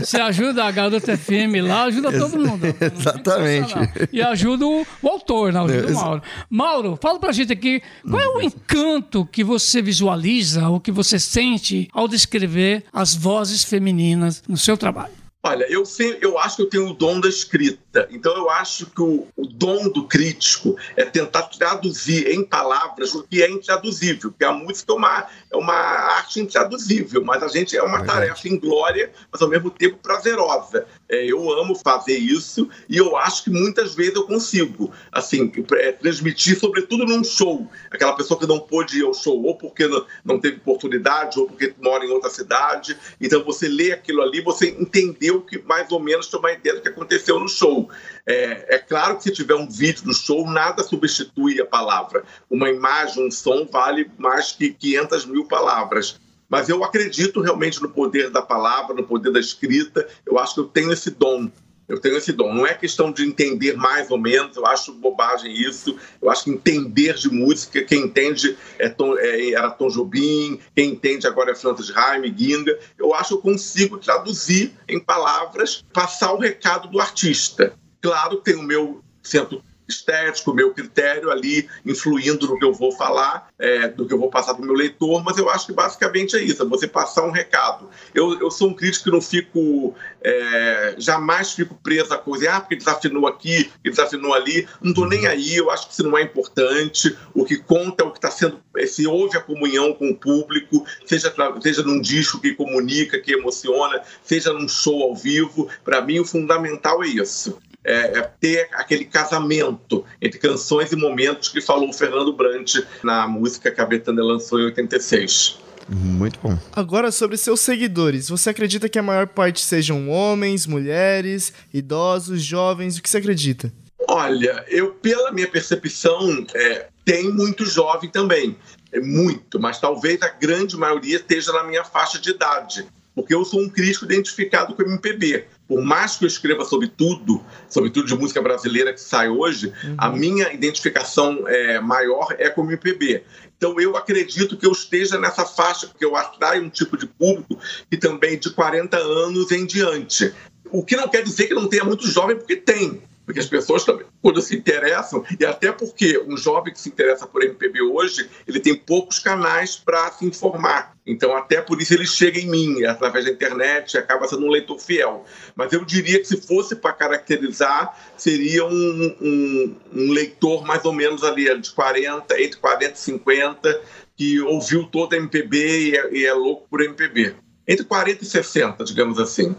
[0.01, 2.67] Você ajuda a Garota FM lá, ajuda todo mundo.
[2.81, 3.75] Exatamente.
[4.12, 5.61] E ajuda o, o autor, né?
[5.61, 6.23] Ajuda o Mauro.
[6.51, 11.17] Mauro, fala pra gente aqui, qual é o encanto que você visualiza ou que você
[11.21, 15.26] sente ao descrever as vozes femininas no seu trabalho?
[15.46, 15.85] Olha, eu,
[16.20, 18.09] eu acho que eu tenho o dom da escrita.
[18.11, 23.22] Então, eu acho que o, o, dom do crítico é tentar traduzir em palavras o
[23.22, 24.30] que é intraduzível.
[24.32, 28.48] Porque a música é uma, é uma arte intraduzível, mas a gente é uma tarefa
[28.48, 30.85] inglória, mas ao mesmo tempo prazerosa.
[31.09, 35.92] É, eu amo fazer isso e eu acho que muitas vezes eu consigo, assim, é,
[35.92, 37.71] transmitir, sobretudo num show.
[37.90, 41.47] Aquela pessoa que não pôde ir ao show, ou porque não, não teve oportunidade, ou
[41.47, 42.97] porque mora em outra cidade.
[43.21, 46.83] Então você lê aquilo ali, você entendeu que mais ou menos tem uma ideia do
[46.83, 47.88] que aconteceu no show.
[48.27, 52.25] É, é claro que se tiver um vídeo do show, nada substitui a palavra.
[52.51, 56.19] Uma imagem, um som vale mais que 500 mil palavras.
[56.48, 60.06] Mas eu acredito realmente no poder da palavra, no poder da escrita.
[60.24, 61.50] Eu acho que eu tenho esse dom.
[61.88, 62.52] Eu tenho esse dom.
[62.52, 65.96] Não é questão de entender mais ou menos, eu acho bobagem isso.
[66.20, 70.90] Eu acho que entender de música, quem entende é Tom, é, era Tom Jobim, quem
[70.90, 72.76] entende agora é Francis Raime, Ginga.
[72.98, 77.74] Eu acho que eu consigo traduzir em palavras, passar o recado do artista.
[78.00, 83.49] Claro tem o meu centro estético, meu critério ali influindo no que eu vou falar,
[83.59, 86.37] é, do que eu vou passar para o meu leitor, mas eu acho que basicamente
[86.37, 87.88] é isso, é você passar um recado.
[88.14, 92.61] Eu, eu sou um crítico que não fico, é, jamais fico preso a coisa, ah,
[92.61, 96.22] porque desafinou aqui, desafinou ali, não estou nem aí, eu acho que isso não é
[96.22, 100.11] importante, o que conta é o que está sendo, é, se houve a comunhão com
[100.11, 105.68] o público, seja, seja num disco que comunica, que emociona, seja num show ao vivo,
[105.85, 111.49] para mim o fundamental é isso é, é ter aquele casamento entre canções e momentos
[111.49, 115.61] que falou o Fernando Brant na música que a Betânia lançou em 86.
[115.88, 116.59] Muito bom.
[116.72, 122.99] Agora, sobre seus seguidores, você acredita que a maior parte sejam homens, mulheres, idosos, jovens?
[122.99, 123.72] O que você acredita?
[124.09, 128.57] Olha, eu, pela minha percepção, é, tem muito jovem também.
[128.90, 132.85] É muito, mas talvez a grande maioria esteja na minha faixa de idade.
[133.14, 136.88] Porque eu sou um crítico identificado com o MPB por mais que eu escreva sobre
[136.88, 139.94] tudo, sobre tudo de música brasileira que sai hoje, uhum.
[139.98, 143.24] a minha identificação é, maior é com o MPB.
[143.57, 147.59] Então eu acredito que eu esteja nessa faixa, porque eu atraio um tipo de público
[147.90, 150.33] que também de 40 anos em diante.
[150.70, 153.85] O que não quer dizer que não tenha muito jovem, porque tem porque as pessoas
[153.85, 158.31] também, quando se interessam, e até porque um jovem que se interessa por MPB hoje,
[158.47, 160.97] ele tem poucos canais para se informar.
[161.05, 164.79] Então, até por isso ele chega em mim, através da internet, acaba sendo um leitor
[164.79, 165.25] fiel.
[165.57, 170.93] Mas eu diria que se fosse para caracterizar, seria um, um, um, leitor mais ou
[170.93, 173.83] menos ali de 40, entre 40 e 50,
[174.17, 177.35] que ouviu todo a MPB e é, e é louco por MPB.
[177.67, 179.55] Entre 40 e 60, digamos assim.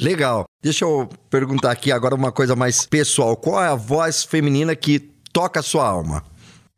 [0.00, 0.44] Legal.
[0.62, 3.36] Deixa eu perguntar aqui agora uma coisa mais pessoal.
[3.36, 4.98] Qual é a voz feminina que
[5.32, 6.24] toca a sua alma?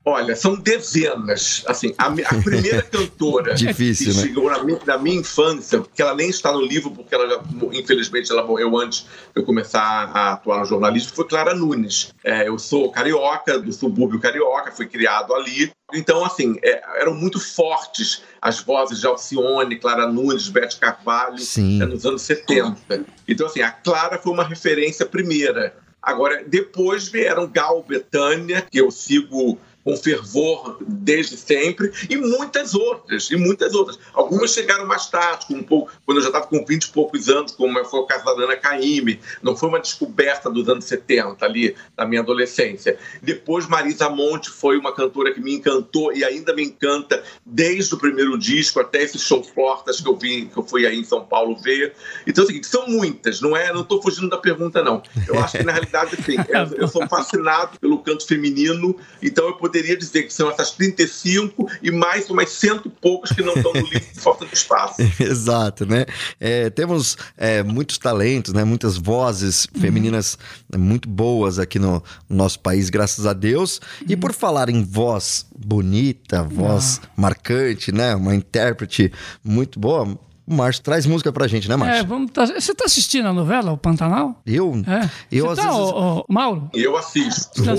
[0.05, 1.63] Olha, são dezenas.
[1.67, 4.23] Assim, a, a primeira cantora Difícil, que né?
[4.23, 7.41] chegou na minha, na minha, infância, que ela nem está no livro, porque ela já,
[7.73, 12.13] infelizmente ela morreu antes de eu começar a atuar no jornalismo, foi Clara Nunes.
[12.25, 15.71] É, eu sou carioca, do subúrbio carioca, fui criado ali.
[15.95, 21.87] Então, assim, é, eram muito fortes as vozes de Alcione, Clara Nunes, Beth Carvalho, é,
[21.87, 23.05] nos anos 70.
[23.29, 25.77] Então, assim, a Clara foi uma referência primeira.
[26.03, 33.31] Agora, depois vieram Gal Betânia, que eu sigo com fervor desde sempre, e muitas outras,
[33.31, 33.99] e muitas outras.
[34.13, 37.53] Algumas chegaram mais tarde, um pouco, quando eu já estava com 20 e poucos anos,
[37.53, 39.21] como foi o caso da Ana Caymmi.
[39.43, 42.99] Não foi uma descoberta dos anos 70, ali, da minha adolescência.
[43.21, 47.99] Depois, Marisa Monte foi uma cantora que me encantou e ainda me encanta desde o
[47.99, 51.25] primeiro disco até esses shows portas que eu vi, que eu fui aí em São
[51.25, 51.95] Paulo ver.
[52.27, 53.73] Então, é o seguinte, são muitas, não é?
[53.73, 55.03] Não estou fugindo da pergunta, não.
[55.27, 59.97] Eu acho que, na realidade, eu, eu sou fascinado pelo canto feminino, então eu poderia
[59.97, 63.81] dizer que são essas 35 e mais umas cento e poucas que não estão no
[63.81, 65.01] livro por falta de espaço.
[65.19, 66.05] Exato, né?
[66.39, 68.65] É, temos é, muitos talentos, né?
[68.65, 70.37] muitas vozes femininas
[70.73, 70.79] uhum.
[70.79, 73.79] muito boas aqui no, no, nosso país, graças a Deus.
[73.79, 74.09] Uhum.
[74.11, 77.09] E por falar em voz bonita, voz ah.
[77.17, 78.15] marcante, né?
[78.15, 79.11] Uma intérprete
[79.43, 82.01] muito boa, o Márcio traz música pra gente, né, Márcio?
[82.01, 82.47] É, vamos tá...
[82.47, 84.41] Você tá assistindo a novela, o Pantanal?
[84.45, 84.75] Eu?
[84.87, 85.09] É.
[85.31, 85.81] Eu, Você tá, vezes...
[85.81, 86.71] o, o, Mauro?
[86.75, 87.65] Eu assisto.
[87.65, 87.73] Tá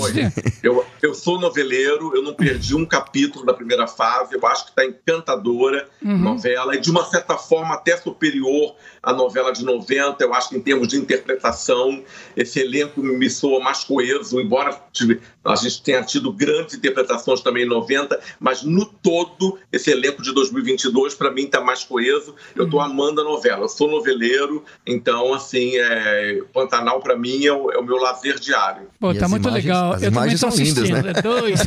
[0.62, 4.74] eu, eu sou noveleiro, eu não perdi um capítulo da primeira fase, eu acho que
[4.74, 6.16] tá encantadora uhum.
[6.16, 10.56] novela, e de uma certa forma até superior à novela de 90, eu acho que
[10.56, 12.02] em termos de interpretação,
[12.36, 14.72] esse elenco me soa mais coeso, embora
[15.44, 20.32] a gente tenha tido grandes interpretações também em 90, mas no todo, esse elenco de
[20.32, 23.62] 2022, para mim, tá mais coeso eu tô amando a novela.
[23.62, 28.38] Eu sou noveleiro, então, assim, é, Pantanal para mim é o, é o, meu lazer
[28.38, 28.88] diário.
[28.98, 29.92] Pô, e tá muito imagens, legal.
[29.92, 31.02] As eu imagens são lindas, né?
[31.14, 31.60] É dois.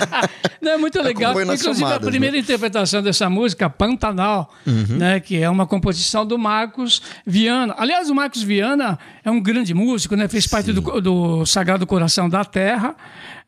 [0.60, 1.32] Não, é muito legal.
[1.40, 2.42] Inclusive, somadas, a primeira né?
[2.42, 4.96] interpretação dessa música, Pantanal, uhum.
[4.96, 7.74] né, que é uma composição do Marcos Viana.
[7.78, 10.26] Aliás, o Marcos Viana é um grande músico, né?
[10.28, 12.96] Fez parte do, do Sagrado Coração da Terra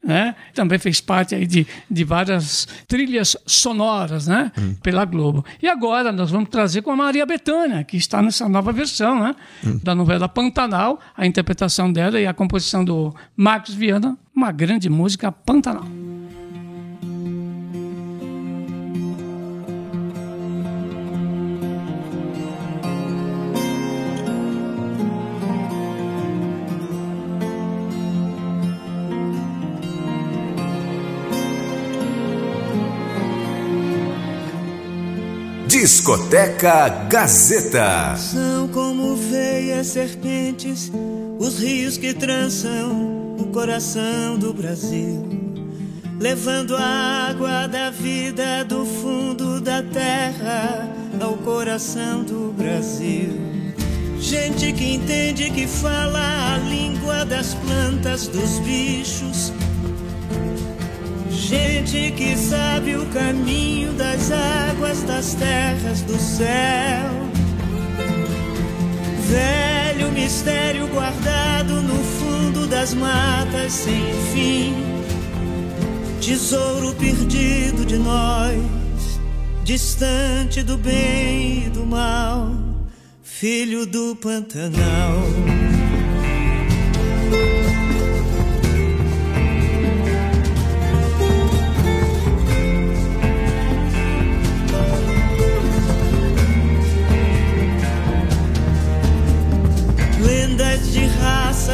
[0.07, 0.37] né?
[0.55, 4.53] Também fez parte aí de, de várias trilhas sonoras, né?
[4.57, 4.75] Hum.
[4.83, 5.45] Pela Globo.
[5.61, 9.35] E agora nós vamos trazer com a Maria Bethânia, que está nessa nova versão, né?
[9.67, 9.81] Hum.
[9.83, 15.33] Da novela Pantanal, a interpretação dela e a composição do Marcos Viana, uma grande música
[15.33, 15.85] Pantanal.
[35.87, 38.17] Discoteca Gazeta.
[38.17, 40.91] São como veias serpentes
[41.39, 45.25] os rios que trançam o coração do Brasil,
[46.19, 53.31] levando a água da vida do fundo da terra ao coração do Brasil.
[54.19, 59.53] Gente que entende que fala a língua das plantas, dos bichos
[61.49, 64.33] Gente que sabe o caminho das
[65.07, 67.11] das terras, do céu.
[69.29, 74.03] Velho mistério guardado no fundo das matas sem
[74.33, 74.75] fim.
[76.21, 78.61] Tesouro perdido de nós,
[79.65, 82.51] distante do bem e do mal.
[83.23, 85.66] Filho do Pantanal.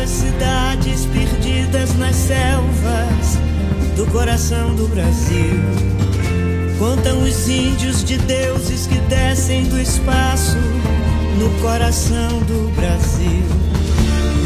[0.03, 3.39] Nossas cidades perdidas nas selvas
[3.97, 5.61] do coração do Brasil.
[6.79, 10.57] Contam os índios de deuses que descem do espaço
[11.39, 13.45] no coração do Brasil.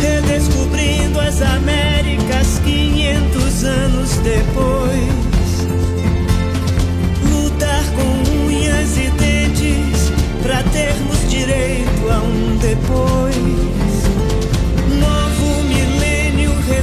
[0.00, 5.26] Redescobrindo as Américas 500 anos depois.
[7.30, 13.86] Lutar com unhas e dentes para termos direito a um depois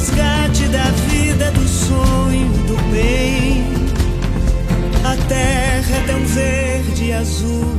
[0.03, 3.63] resgate da vida, do sonho, do bem.
[5.05, 7.77] A terra é tão verde e azul.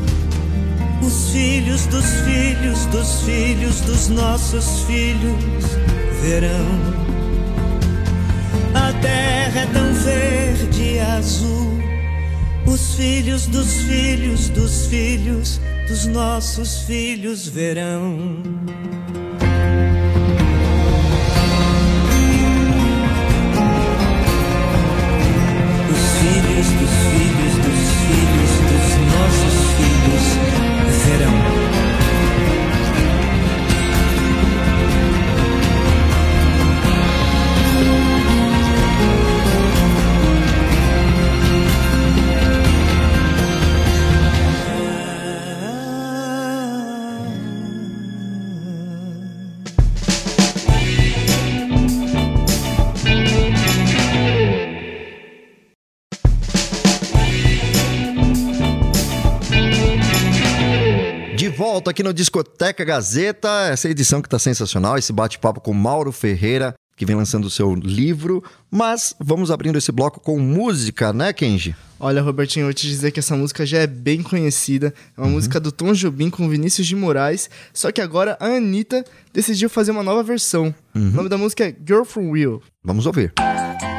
[1.03, 5.65] Os filhos dos filhos dos filhos dos nossos filhos
[6.23, 7.05] verão.
[8.75, 11.79] A terra é tão verde e azul.
[12.67, 18.54] Os filhos dos filhos dos filhos dos nossos filhos verão.
[61.85, 66.75] Volta aqui no Discoteca Gazeta, essa edição que está sensacional, esse bate-papo com Mauro Ferreira,
[66.97, 68.43] que vem lançando o seu livro.
[68.71, 71.77] Mas vamos abrindo esse bloco com música, né, Kenji?
[72.01, 74.95] Olha, Robertinho, eu vou te dizer que essa música já é bem conhecida.
[75.15, 75.35] É uma uhum.
[75.35, 77.51] música do Tom Jobim com Vinícius de Moraes.
[77.75, 80.75] Só que agora a Anitta decidiu fazer uma nova versão.
[80.95, 81.09] Uhum.
[81.09, 82.63] O nome da música é Girl From Real.
[82.83, 83.35] Vamos ouvir.
[83.39, 83.94] Música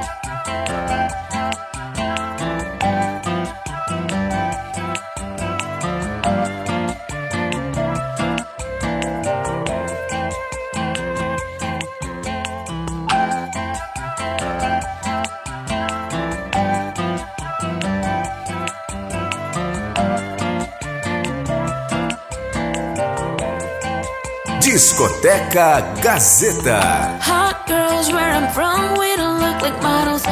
[25.06, 27.20] Discoteca Gazeta.
[27.22, 30.24] Hot girls where I'm from, we don't look like models.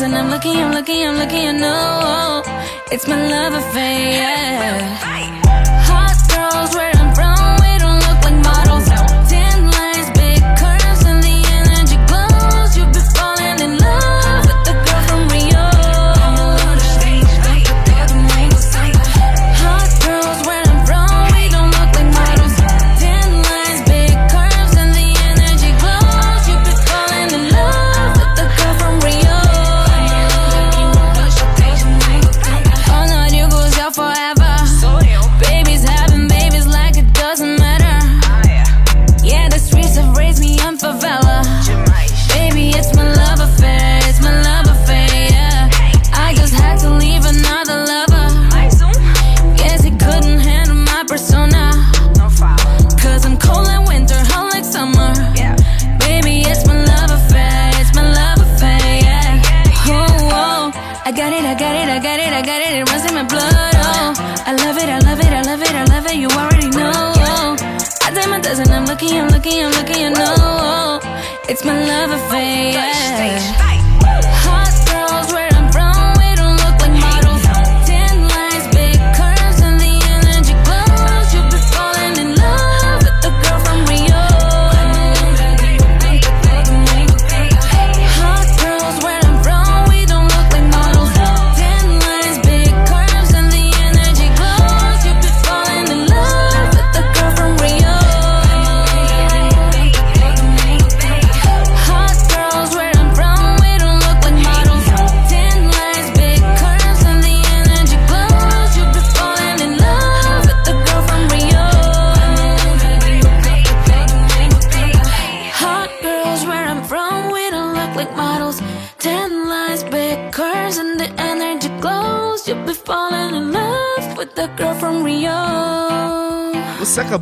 [0.00, 2.42] And I'm looking, I'm looking, I'm looking, I know.
[2.90, 5.51] It's my love affair, yeah.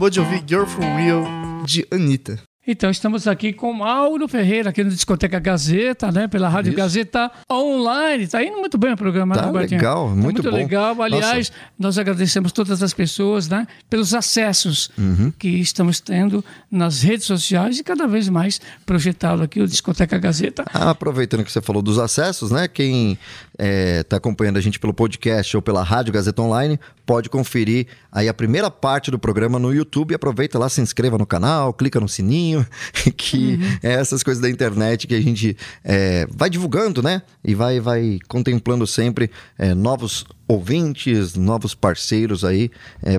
[0.00, 1.24] Acabou de ouvir Girl from Real
[1.66, 2.38] de Anitta.
[2.66, 6.28] Então, estamos aqui com Mauro Ferreira, aqui no Discoteca Gazeta, né?
[6.28, 6.76] Pela Rádio Isso.
[6.76, 8.28] Gazeta Online.
[8.28, 9.80] Tá indo muito bem o programa, Tá né, Robertinho?
[9.80, 10.50] legal, Tá muito bom.
[10.50, 11.02] legal.
[11.02, 13.66] Aliás, nós agradecemos todas as pessoas, né?
[13.88, 15.32] Pelos acessos Uhum.
[15.36, 20.64] que estamos tendo nas redes sociais e cada vez mais projetado aqui o Discoteca Gazeta.
[20.72, 22.68] Ah, aproveitando que você falou dos acessos, né?
[22.68, 23.18] Quem
[23.58, 26.78] está acompanhando a gente pelo podcast ou pela Rádio Gazeta Online
[27.10, 30.14] pode conferir aí a primeira parte do programa no YouTube.
[30.14, 32.64] Aproveita lá, se inscreva no canal, clica no sininho,
[33.18, 37.22] que é essas coisas da internet que a gente é, vai divulgando, né?
[37.42, 42.70] E vai, vai contemplando sempre é, novos ouvintes, novos parceiros aí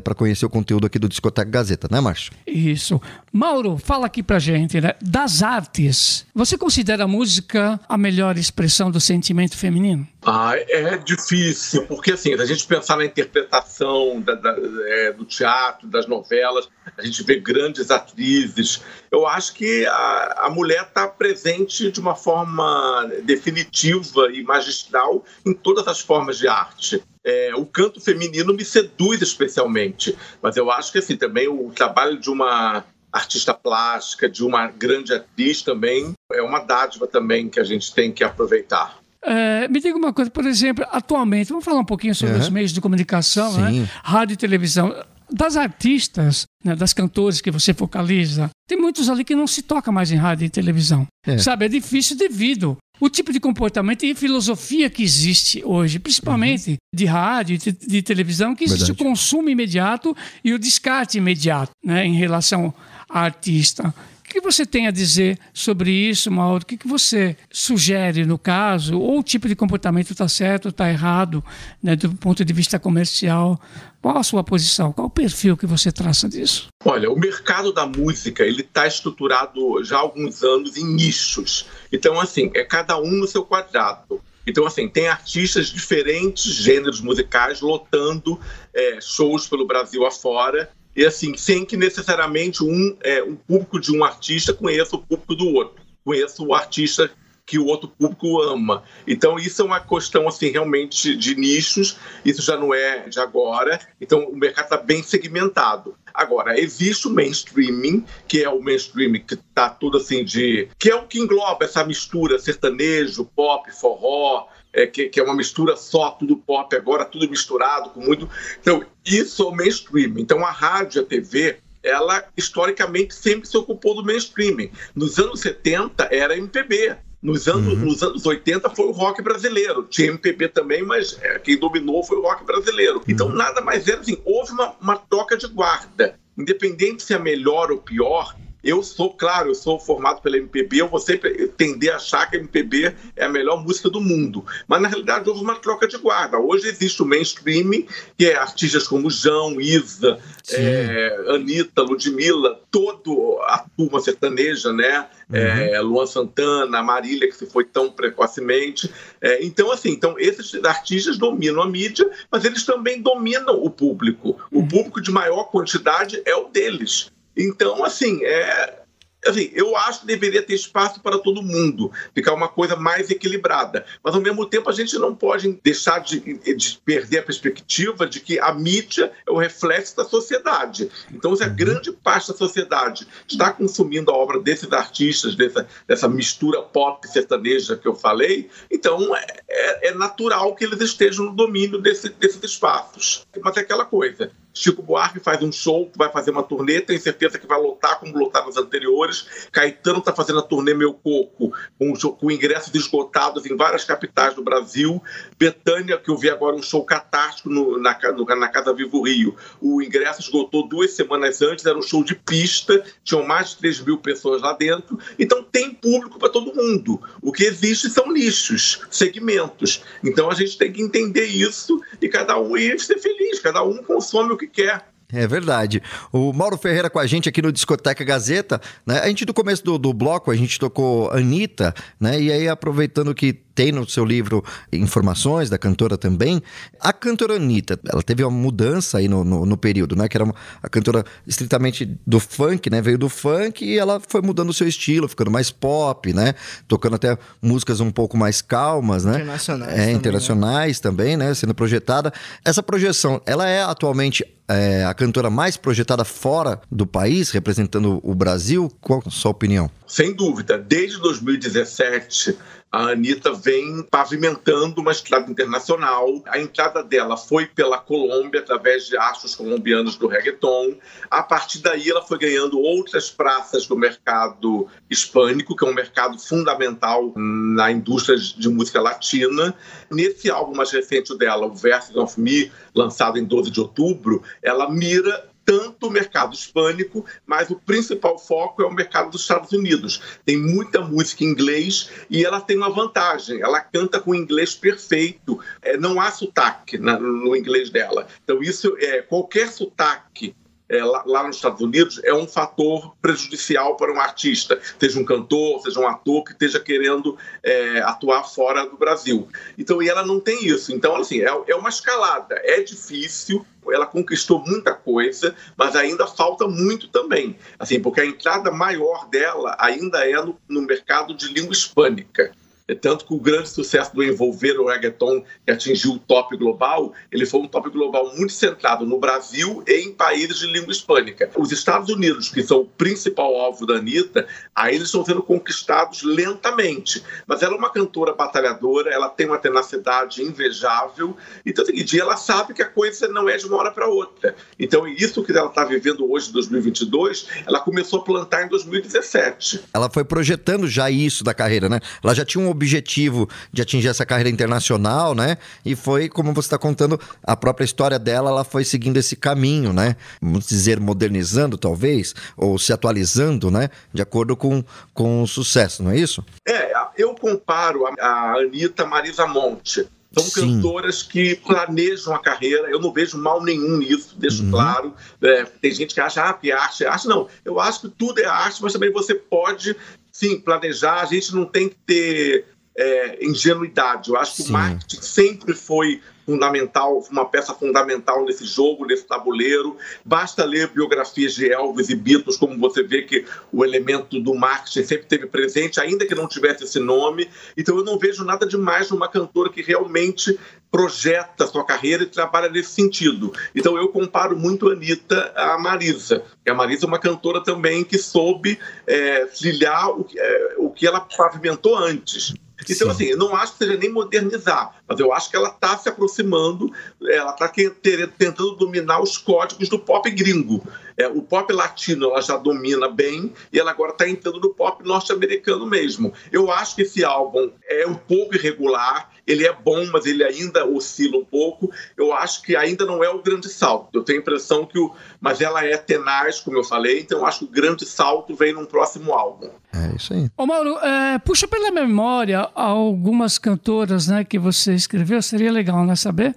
[0.03, 2.31] para conhecer o conteúdo aqui do Discoteca Gazeta, né, Márcio?
[2.45, 3.01] Isso.
[3.31, 4.93] Mauro, fala aqui pra gente, né?
[5.01, 10.07] Das artes, você considera a música a melhor expressão do sentimento feminino?
[10.23, 14.55] Ah, é difícil, porque assim, se a gente pensar na interpretação da- da-
[14.87, 18.81] é, do teatro, das novelas, a gente vê grandes atrizes.
[19.11, 25.53] Eu acho que a, a mulher está presente de uma forma definitiva e magistral em
[25.53, 27.03] todas as formas de arte.
[27.23, 32.17] É, o canto feminino me seduz especialmente, mas eu acho que assim também o trabalho
[32.19, 37.63] de uma artista plástica, de uma grande atriz também é uma dádiva também que a
[37.65, 38.97] gente tem que aproveitar.
[39.23, 42.41] É, me diga uma coisa, por exemplo, atualmente, vamos falar um pouquinho sobre Uhum.
[42.41, 43.81] os meios de comunicação, Sim.
[43.81, 43.89] né?
[44.03, 44.95] rádio e televisão.
[45.33, 49.91] Das artistas, né, das cantores que você focaliza, tem muitos ali que não se toca
[49.91, 51.07] mais em rádio e televisão.
[51.25, 51.37] É.
[51.37, 57.05] Sabe, é difícil devido o tipo de comportamento e filosofia que existe hoje, principalmente de
[57.05, 58.87] rádio e de, de televisão, que existe Uhum.
[58.87, 59.01] Verdade.
[59.03, 62.73] o consumo imediato e o descarte imediato, né, em relação
[63.09, 63.93] a artista
[64.33, 66.63] que você tem a dizer sobre isso, Mauro?
[66.63, 68.99] O que você sugere no caso?
[68.99, 71.43] Ou o tipo de comportamento está certo, está errado,
[71.81, 73.59] né, do ponto de vista comercial?
[74.01, 74.91] Qual a sua posição?
[74.91, 76.67] Qual o perfil que você traça disso?
[76.83, 81.67] Olha, o mercado da música ele está estruturado já há alguns anos em nichos.
[81.91, 84.21] Então, assim, é cada um no seu quadrado.
[84.45, 88.39] Então, assim, tem artistas de diferentes gêneros musicais lotando
[88.73, 93.95] é, shows pelo Brasil afora e assim, sem que necessariamente um, é, um público de
[93.95, 97.09] um artista conheça o público do outro, conheça o artista
[97.51, 98.83] que o outro público ama.
[99.05, 103.77] Então isso é uma questão assim realmente de nichos, isso já não é de agora.
[103.99, 105.95] Então o mercado está bem segmentado.
[106.13, 110.95] Agora existe o mainstreaming, que é o mainstreaming que está tudo assim de, que é
[110.95, 116.11] o que engloba essa mistura sertanejo, pop, forró, é, que, que, é uma mistura só,
[116.11, 118.29] tudo pop agora, tudo misturado com muito.
[118.59, 120.13] Então, isso é o mainstream.
[120.17, 124.69] Então, a rádio, a TV, ela historicamente sempre se ocupou do mainstream.
[124.95, 126.95] Nos anos 70 era MPB.
[127.21, 127.85] Nos anos, uhum.
[127.85, 129.83] nos anos 80 foi o rock brasileiro.
[129.83, 133.03] Tinha MPB também, mas é, quem dominou foi o rock brasileiro.
[133.07, 133.35] Então, uhum.
[133.35, 134.19] nada mais era assim.
[134.25, 136.19] Houve uma, uma troca de guarda.
[136.35, 140.87] Independente se é melhor ou pior, eu sou, claro, eu sou formado pela MPB, eu
[140.87, 144.45] vou sempre tender a achar que a MPB é a melhor música do mundo.
[144.67, 146.37] Mas na realidade houve uma troca de guarda.
[146.37, 147.85] Hoje existe o mainstream,
[148.17, 150.19] que é artistas como João, Isa,
[150.51, 153.11] é, Anitta, Ludmilla, toda
[153.45, 155.07] a turma sertaneja, né?
[155.29, 155.37] Uhum.
[155.37, 158.91] É, Luan Santana, Marília, que se foi tão precocemente.
[159.19, 164.37] É, então, assim, então esses artistas dominam a mídia, mas eles também dominam o público.
[164.51, 164.67] O uhum.
[164.67, 167.11] público de maior quantidade é o deles.
[167.35, 168.81] Então, assim, é,
[169.25, 173.85] assim, eu acho que deveria ter espaço para todo mundo, ficar uma coisa mais equilibrada.
[174.03, 178.19] Mas, ao mesmo tempo, a gente não pode deixar de, de perder a perspectiva de
[178.19, 180.89] que a mídia é o reflexo da sociedade.
[181.11, 181.55] Então, se a uhum.
[181.55, 187.77] grande parte da sociedade está consumindo a obra desses artistas, dessa, dessa mistura pop sertaneja
[187.77, 192.41] que eu falei, então é, é, é natural que eles estejam no domínio desse, desses
[192.43, 193.25] espaços.
[193.41, 197.39] Mas é aquela coisa, Chico Buarque faz um show, vai fazer uma turnê, tem certeza
[197.39, 199.47] que vai lotar como lotar nos anteriores.
[199.51, 204.43] Caetano está fazendo a turnê Meu Coco, com, com, ingressos esgotados em várias capitais do
[204.43, 205.01] Brasil.
[205.37, 207.97] Betânia, que eu vi agora um show catártico no, na,
[208.35, 209.35] na Casa Vivo Rio.
[209.61, 213.81] O ingresso esgotou duas semanas antes, era um show de pista, tinham mais de 3
[213.81, 214.99] mil pessoas lá dentro.
[215.17, 217.01] Então tem público para todo mundo.
[217.21, 219.83] O que existe são nichos, segmentos.
[220.03, 223.77] Então a gente tem que entender isso e cada um ir ser feliz, cada um
[223.83, 224.90] consome o que quer.
[225.13, 225.81] É verdade.
[226.11, 228.99] O Mauro Ferreira com a gente aqui no Discoteca Gazeta, né?
[228.99, 232.21] A gente do começo do, do bloco, a gente tocou Anitta, né?
[232.21, 236.41] E aí aproveitando que tem no seu livro informações da cantora também.
[236.79, 240.07] A cantora Anitta, ela teve uma mudança aí no, no, no período, né?
[240.07, 242.81] Que era uma, a cantora estritamente do funk, né?
[242.81, 246.33] Veio do funk e ela foi mudando o seu estilo, ficando mais pop, né?
[246.67, 249.15] Tocando até músicas um pouco mais calmas, né?
[249.15, 249.71] Internacionais.
[249.71, 250.81] É, também, internacionais né?
[250.81, 251.33] também, né?
[251.33, 252.13] Sendo projetada.
[252.45, 254.25] Essa projeção, ela é atualmente
[254.55, 258.71] é, a cantora mais projetada fora do país, representando o Brasil?
[258.81, 259.69] Qual a sua opinião?
[259.87, 260.57] Sem dúvida.
[260.57, 262.37] Desde 2017,
[262.71, 266.07] a Anitta vem pavimentando uma estrada internacional.
[266.25, 270.77] A entrada dela foi pela Colômbia, através de astros colombianos do reggaeton.
[271.09, 276.17] A partir daí, ela foi ganhando outras praças do mercado hispânico, que é um mercado
[276.17, 279.53] fundamental na indústria de música latina.
[279.89, 284.71] Nesse álbum mais recente dela, o Verses of Me, lançado em 12 de outubro, ela
[284.71, 290.01] mira tanto o mercado hispânico, mas o principal foco é o mercado dos Estados Unidos.
[290.25, 295.39] Tem muita música em inglês e ela tem uma vantagem, ela canta com inglês perfeito,
[295.61, 298.07] é, não há sotaque na, no inglês dela.
[298.23, 300.35] Então isso é qualquer sotaque
[300.71, 305.03] é, lá, lá, nos Estados Unidos é um fator prejudicial para um artista, seja um
[305.03, 309.27] cantor, seja um ator que esteja querendo é, atuar fora do Brasil.
[309.57, 310.73] Então, e ela não tem isso.
[310.73, 312.39] Então, assim, é, é uma escalada.
[312.45, 317.37] É difícil, ela conquistou muita coisa, mas ainda falta muito também.
[317.59, 322.31] Assim, porque a entrada maior dela ainda é no, no mercado de língua hispânica.
[322.71, 326.93] É tanto que o grande sucesso do Envolver, o reggaeton, que atingiu o top global,
[327.11, 331.29] ele foi um top global muito centrado no Brasil e em países de língua hispânica.
[331.35, 336.01] Os Estados Unidos, que são o principal alvo da Anitta, aí eles estão sendo conquistados
[336.01, 337.03] lentamente.
[337.27, 342.15] Mas ela é uma cantora batalhadora, ela tem uma tenacidade invejável, então, assim, dia ela
[342.15, 344.33] sabe que a coisa não é de uma hora para outra.
[344.57, 349.65] Então, isso que ela está vivendo hoje, em 2022, ela começou a plantar em 2017.
[349.73, 351.81] Ela foi projetando já isso da carreira, né?
[352.01, 355.37] Ela já tinha um objetivo de atingir essa carreira internacional, né?
[355.65, 359.73] E foi, como você está contando, a própria história dela, ela foi seguindo esse caminho,
[359.73, 359.95] né?
[360.21, 363.69] Vamos dizer, modernizando, talvez, ou se atualizando, né?
[363.93, 366.23] De acordo com, com o sucesso, não é isso?
[366.47, 369.87] É, eu comparo a, a Anitta Marisa Monte.
[370.13, 370.55] São Sim.
[370.57, 372.69] cantoras que planejam a carreira.
[372.69, 374.51] Eu não vejo mal nenhum nisso, deixo uhum.
[374.51, 374.93] claro.
[375.21, 377.07] É, tem gente que acha ah, que arte é arte.
[377.07, 379.75] Não, eu acho que tudo é arte, mas também você pode,
[380.11, 381.01] sim, planejar.
[381.01, 382.45] A gente não tem que ter
[382.75, 384.09] é, ingenuidade.
[384.09, 384.49] Eu acho que sim.
[384.49, 389.75] o marketing sempre foi fundamental, uma peça fundamental nesse jogo, nesse tabuleiro.
[390.05, 394.83] Basta ler biografias de Elvis e Beatles, como você vê que o elemento do marketing
[394.83, 397.29] sempre teve presente, ainda que não tivesse esse nome.
[397.57, 400.39] Então eu não vejo nada demais numa cantora que realmente
[400.71, 403.33] projeta sua carreira e trabalha nesse sentido.
[403.53, 406.23] Então eu comparo muito a Anitta à Marisa.
[406.47, 408.57] a Marisa é uma cantora também que soube
[408.87, 412.33] é, trilhar o, é, o que ela pavimentou antes.
[412.69, 412.93] Então, Sim.
[412.93, 415.87] assim, eu não acho que seja nem modernizar, mas eu acho que ela está se
[415.87, 416.69] aproximando,
[417.01, 420.61] ela está tentando dominar os códigos do pop gringo.
[420.97, 424.85] É, o pop latino ela já domina bem e ela agora está entrando no pop
[424.85, 426.13] norte-americano mesmo.
[426.29, 430.65] Eu acho que esse álbum é um pouco irregular, ele é bom, mas ele ainda
[430.65, 431.71] oscila um pouco.
[431.95, 433.89] Eu acho que ainda não é o grande salto.
[433.93, 434.93] Eu tenho a impressão que o.
[435.19, 438.53] Mas ela é tenaz, como eu falei, então eu acho que o grande salto vem
[438.53, 439.49] num próximo álbum.
[439.73, 440.29] É isso aí.
[440.35, 445.95] Ô Mauro, é, puxa pela memória algumas cantoras né, que você escreveu, seria legal, né?
[445.95, 446.35] Saber?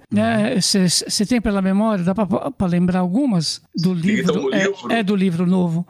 [0.61, 1.25] Você né?
[1.27, 2.03] tem pela memória?
[2.03, 4.31] Dá para lembrar algumas do livro?
[4.31, 4.91] Então, é, livro?
[4.91, 5.85] É, do livro novo.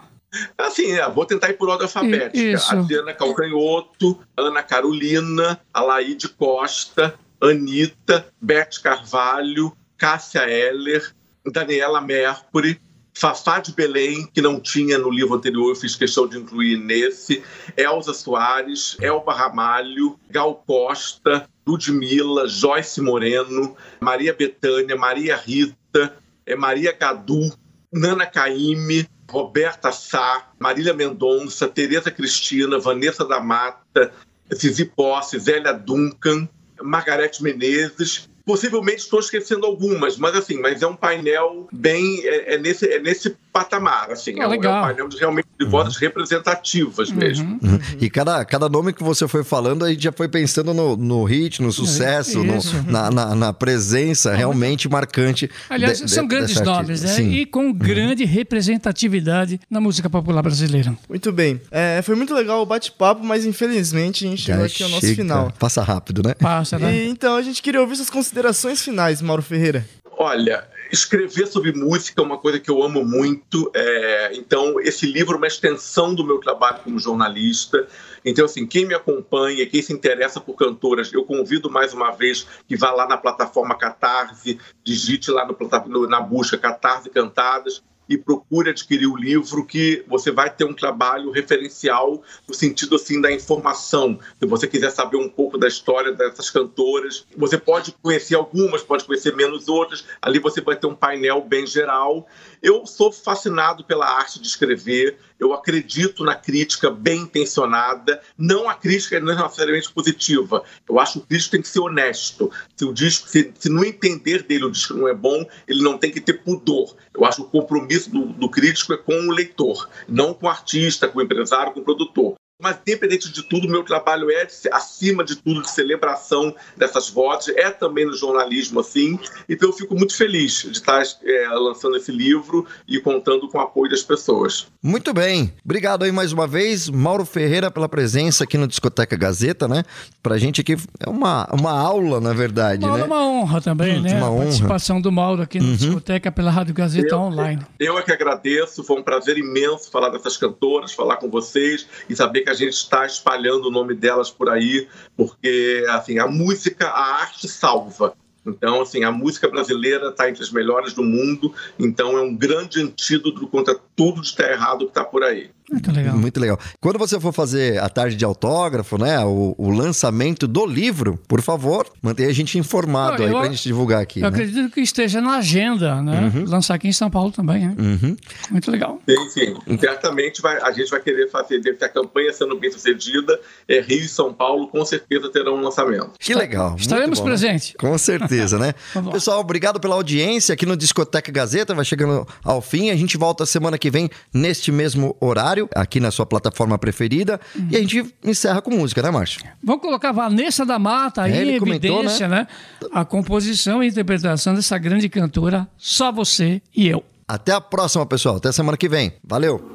[0.58, 2.38] Assim, é, vou tentar ir por ordem alfabética.
[2.38, 2.76] Isso.
[2.76, 11.14] Adriana Calcanhoto, Ana Carolina, Alaide Costa, Anitta, Beth Carvalho, Cássia Heller,
[11.52, 12.80] Daniela Mercury,
[13.18, 17.42] Fafá de Belém, que não tinha no livro anterior, eu fiz questão de incluir nesse,
[17.78, 26.14] Elza Soares, Elba Ramalho, Gal Costa, Ludmilla, Joyce Moreno, Maria Betânia, Maria Rita,
[26.46, 27.54] é Maria Gadu,
[27.92, 34.12] Nana Caime, Roberta Sá, Marília Mendonça, Tereza Cristina, Vanessa da Mata,
[34.54, 36.50] Zizi Posse, Zélia Duncan,
[36.82, 42.58] Margarete Menezes Possivelmente estou esquecendo algumas, mas assim, mas é um painel bem é, é
[42.58, 45.72] nesse é nesse patamar, assim, ah, é, um, é, um, painel de, realmente de uhum.
[45.72, 47.16] vozes representativas uhum.
[47.16, 47.60] mesmo.
[47.64, 47.80] Uhum.
[48.02, 51.24] E cada, cada nome que você foi falando, a gente já foi pensando no, no
[51.24, 55.50] hit, no sucesso, no, na, na, na, presença realmente marcante.
[55.70, 57.08] Aliás, de, são de, grandes nomes, né?
[57.08, 57.32] Sim.
[57.32, 57.74] E com uhum.
[57.74, 60.94] grande representatividade na música popular brasileira.
[61.08, 61.62] Muito bem.
[61.72, 65.54] É, foi muito legal o bate-papo, mas infelizmente a gente chegou aqui ao nosso final.
[65.58, 66.34] Passa rápido, né?
[66.34, 66.94] Passa, né?
[66.94, 69.86] E, então a gente queria ouvir suas considerações considerações finais, Mauro Ferreira.
[70.18, 73.72] Olha, escrever sobre música é uma coisa que eu amo muito.
[73.74, 77.88] É, então, esse livro é uma extensão do meu trabalho como jornalista.
[78.26, 82.46] Então, assim, quem me acompanha, quem se interessa por cantoras, eu convido mais uma vez
[82.68, 88.70] que vá lá na plataforma Catarse, digite lá no, na busca Catarse Cantadas e procure
[88.70, 94.20] adquirir o livro que você vai ter um trabalho referencial no sentido assim da informação.
[94.40, 99.04] Se você quiser saber um pouco da história dessas cantoras, você pode conhecer algumas, pode
[99.04, 100.06] conhecer menos outras.
[100.22, 102.28] Ali você vai ter um painel bem geral.
[102.62, 105.18] Eu sou fascinado pela arte de escrever.
[105.40, 108.22] Eu acredito na crítica bem intencionada.
[108.38, 110.64] Não a crítica não necessariamente positiva.
[110.88, 112.52] Eu acho que o crítico tem que ser honesto.
[112.76, 115.98] Se o disco, se, se no entender dele o disco não é bom, ele não
[115.98, 116.96] tem que ter pudor.
[117.14, 120.50] Eu acho que o compromisso do, do crítico é com o leitor, não com o
[120.50, 122.36] artista, com o empresário, com o produtor.
[122.58, 127.70] Mas, independente de tudo, meu trabalho é, acima de tudo, de celebração dessas vozes, é
[127.70, 129.20] também no jornalismo, assim.
[129.50, 133.62] Então, eu fico muito feliz de estar é, lançando esse livro e contando com o
[133.62, 134.68] apoio das pessoas.
[134.82, 135.54] Muito bem.
[135.66, 139.84] Obrigado aí mais uma vez, Mauro Ferreira, pela presença aqui no Discoteca Gazeta, né?
[140.24, 143.04] Pra gente aqui é uma, uma aula, na verdade, uma, né?
[143.04, 144.16] uma honra também, hum, né?
[144.16, 144.44] Uma a honra.
[144.44, 145.76] participação do Mauro aqui no uhum.
[145.76, 147.62] Discoteca pela Rádio Gazeta eu, Online.
[147.78, 152.16] Eu é que agradeço, foi um prazer imenso falar dessas cantoras, falar com vocês e
[152.16, 154.88] saber que a gente está espalhando o nome delas por aí,
[155.18, 158.16] porque assim, a música, a arte salva.
[158.46, 162.80] Então, assim, a música brasileira está entre as melhores do mundo, então é um grande
[162.80, 165.50] antídoto contra tudo de estar errado que está por aí.
[165.72, 166.18] Muito legal.
[166.18, 166.60] Muito legal.
[166.80, 169.20] Quando você for fazer a tarde de autógrafo, né?
[169.26, 173.64] O, o lançamento do livro, por favor, mantenha a gente informado eu, aí pra gente
[173.64, 174.20] divulgar aqui.
[174.20, 174.28] Eu né?
[174.30, 176.32] acredito que esteja na agenda, né?
[176.34, 176.46] Uhum.
[176.46, 177.76] Lançar aqui em São Paulo também, né?
[177.78, 178.16] Uhum.
[178.52, 179.02] Muito legal.
[179.08, 179.78] Sim, sim.
[179.80, 183.82] Certamente vai, a gente vai querer fazer, deve ter a campanha sendo bem sucedida, é,
[183.82, 186.12] Rio e São Paulo com certeza terão um lançamento.
[186.20, 186.76] Que legal.
[186.78, 187.70] Estaremos bom, presentes.
[187.70, 187.76] Né?
[187.80, 188.74] Com certeza, né?
[189.12, 191.74] Pessoal, obrigado pela audiência aqui no Discoteca Gazeta.
[191.74, 192.92] Vai chegando ao fim.
[192.92, 197.40] A gente volta semana que vem neste mesmo horário horário, aqui na sua plataforma preferida.
[197.56, 197.68] Uhum.
[197.72, 199.42] E a gente encerra com música, né, Márcio?
[199.64, 202.48] Vamos colocar Vanessa da Mata aí é, em evidência, né?
[202.82, 202.90] né?
[202.92, 207.04] A composição e interpretação dessa grande cantora, Só Você e Eu.
[207.28, 208.36] Até a próxima, pessoal.
[208.36, 209.14] Até semana que vem.
[209.24, 209.75] Valeu!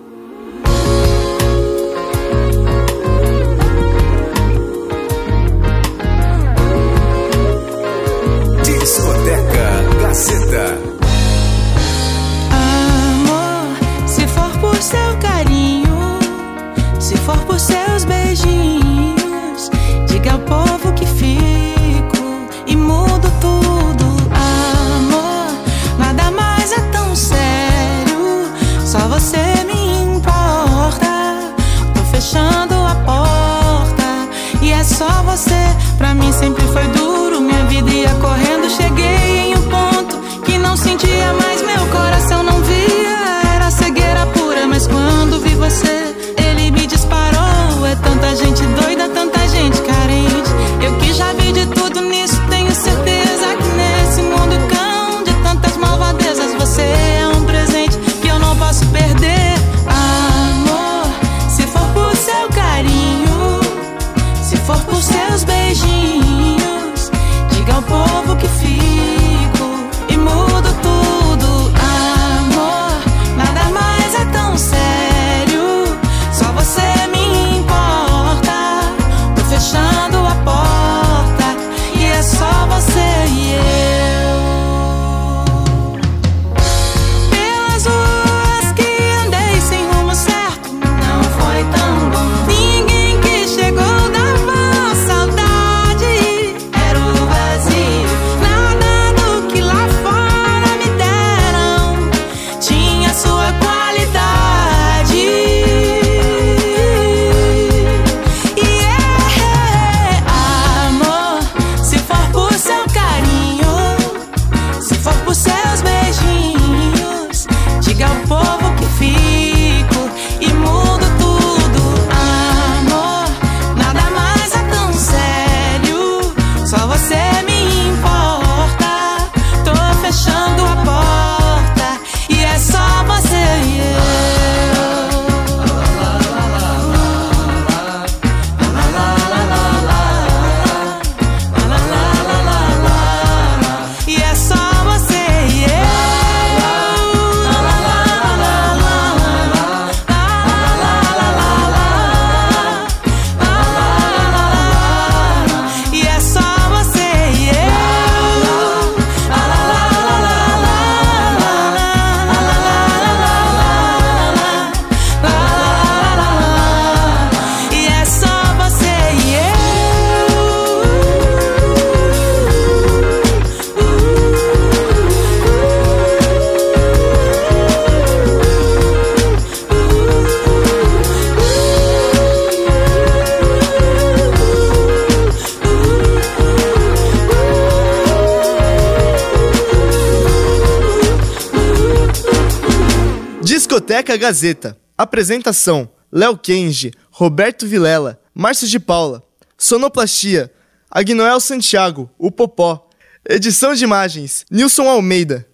[194.11, 194.76] Discoteca Gazeta.
[194.96, 199.22] Apresentação: Léo Kenji, Roberto Vilela, Márcio de Paula.
[199.56, 200.52] Sonoplastia:
[200.90, 202.88] Agnoel Santiago, o Popó.
[203.28, 205.46] Edição de imagens: Nilson Almeida.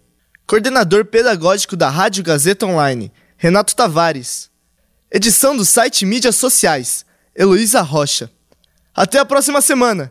[0.46, 4.50] Coordenador pedagógico da Rádio Gazeta Online: Renato Tavares.
[5.10, 7.04] Edição do site Mídias Sociais:
[7.34, 8.30] Heloísa Rocha.
[8.94, 10.10] Até a próxima semana!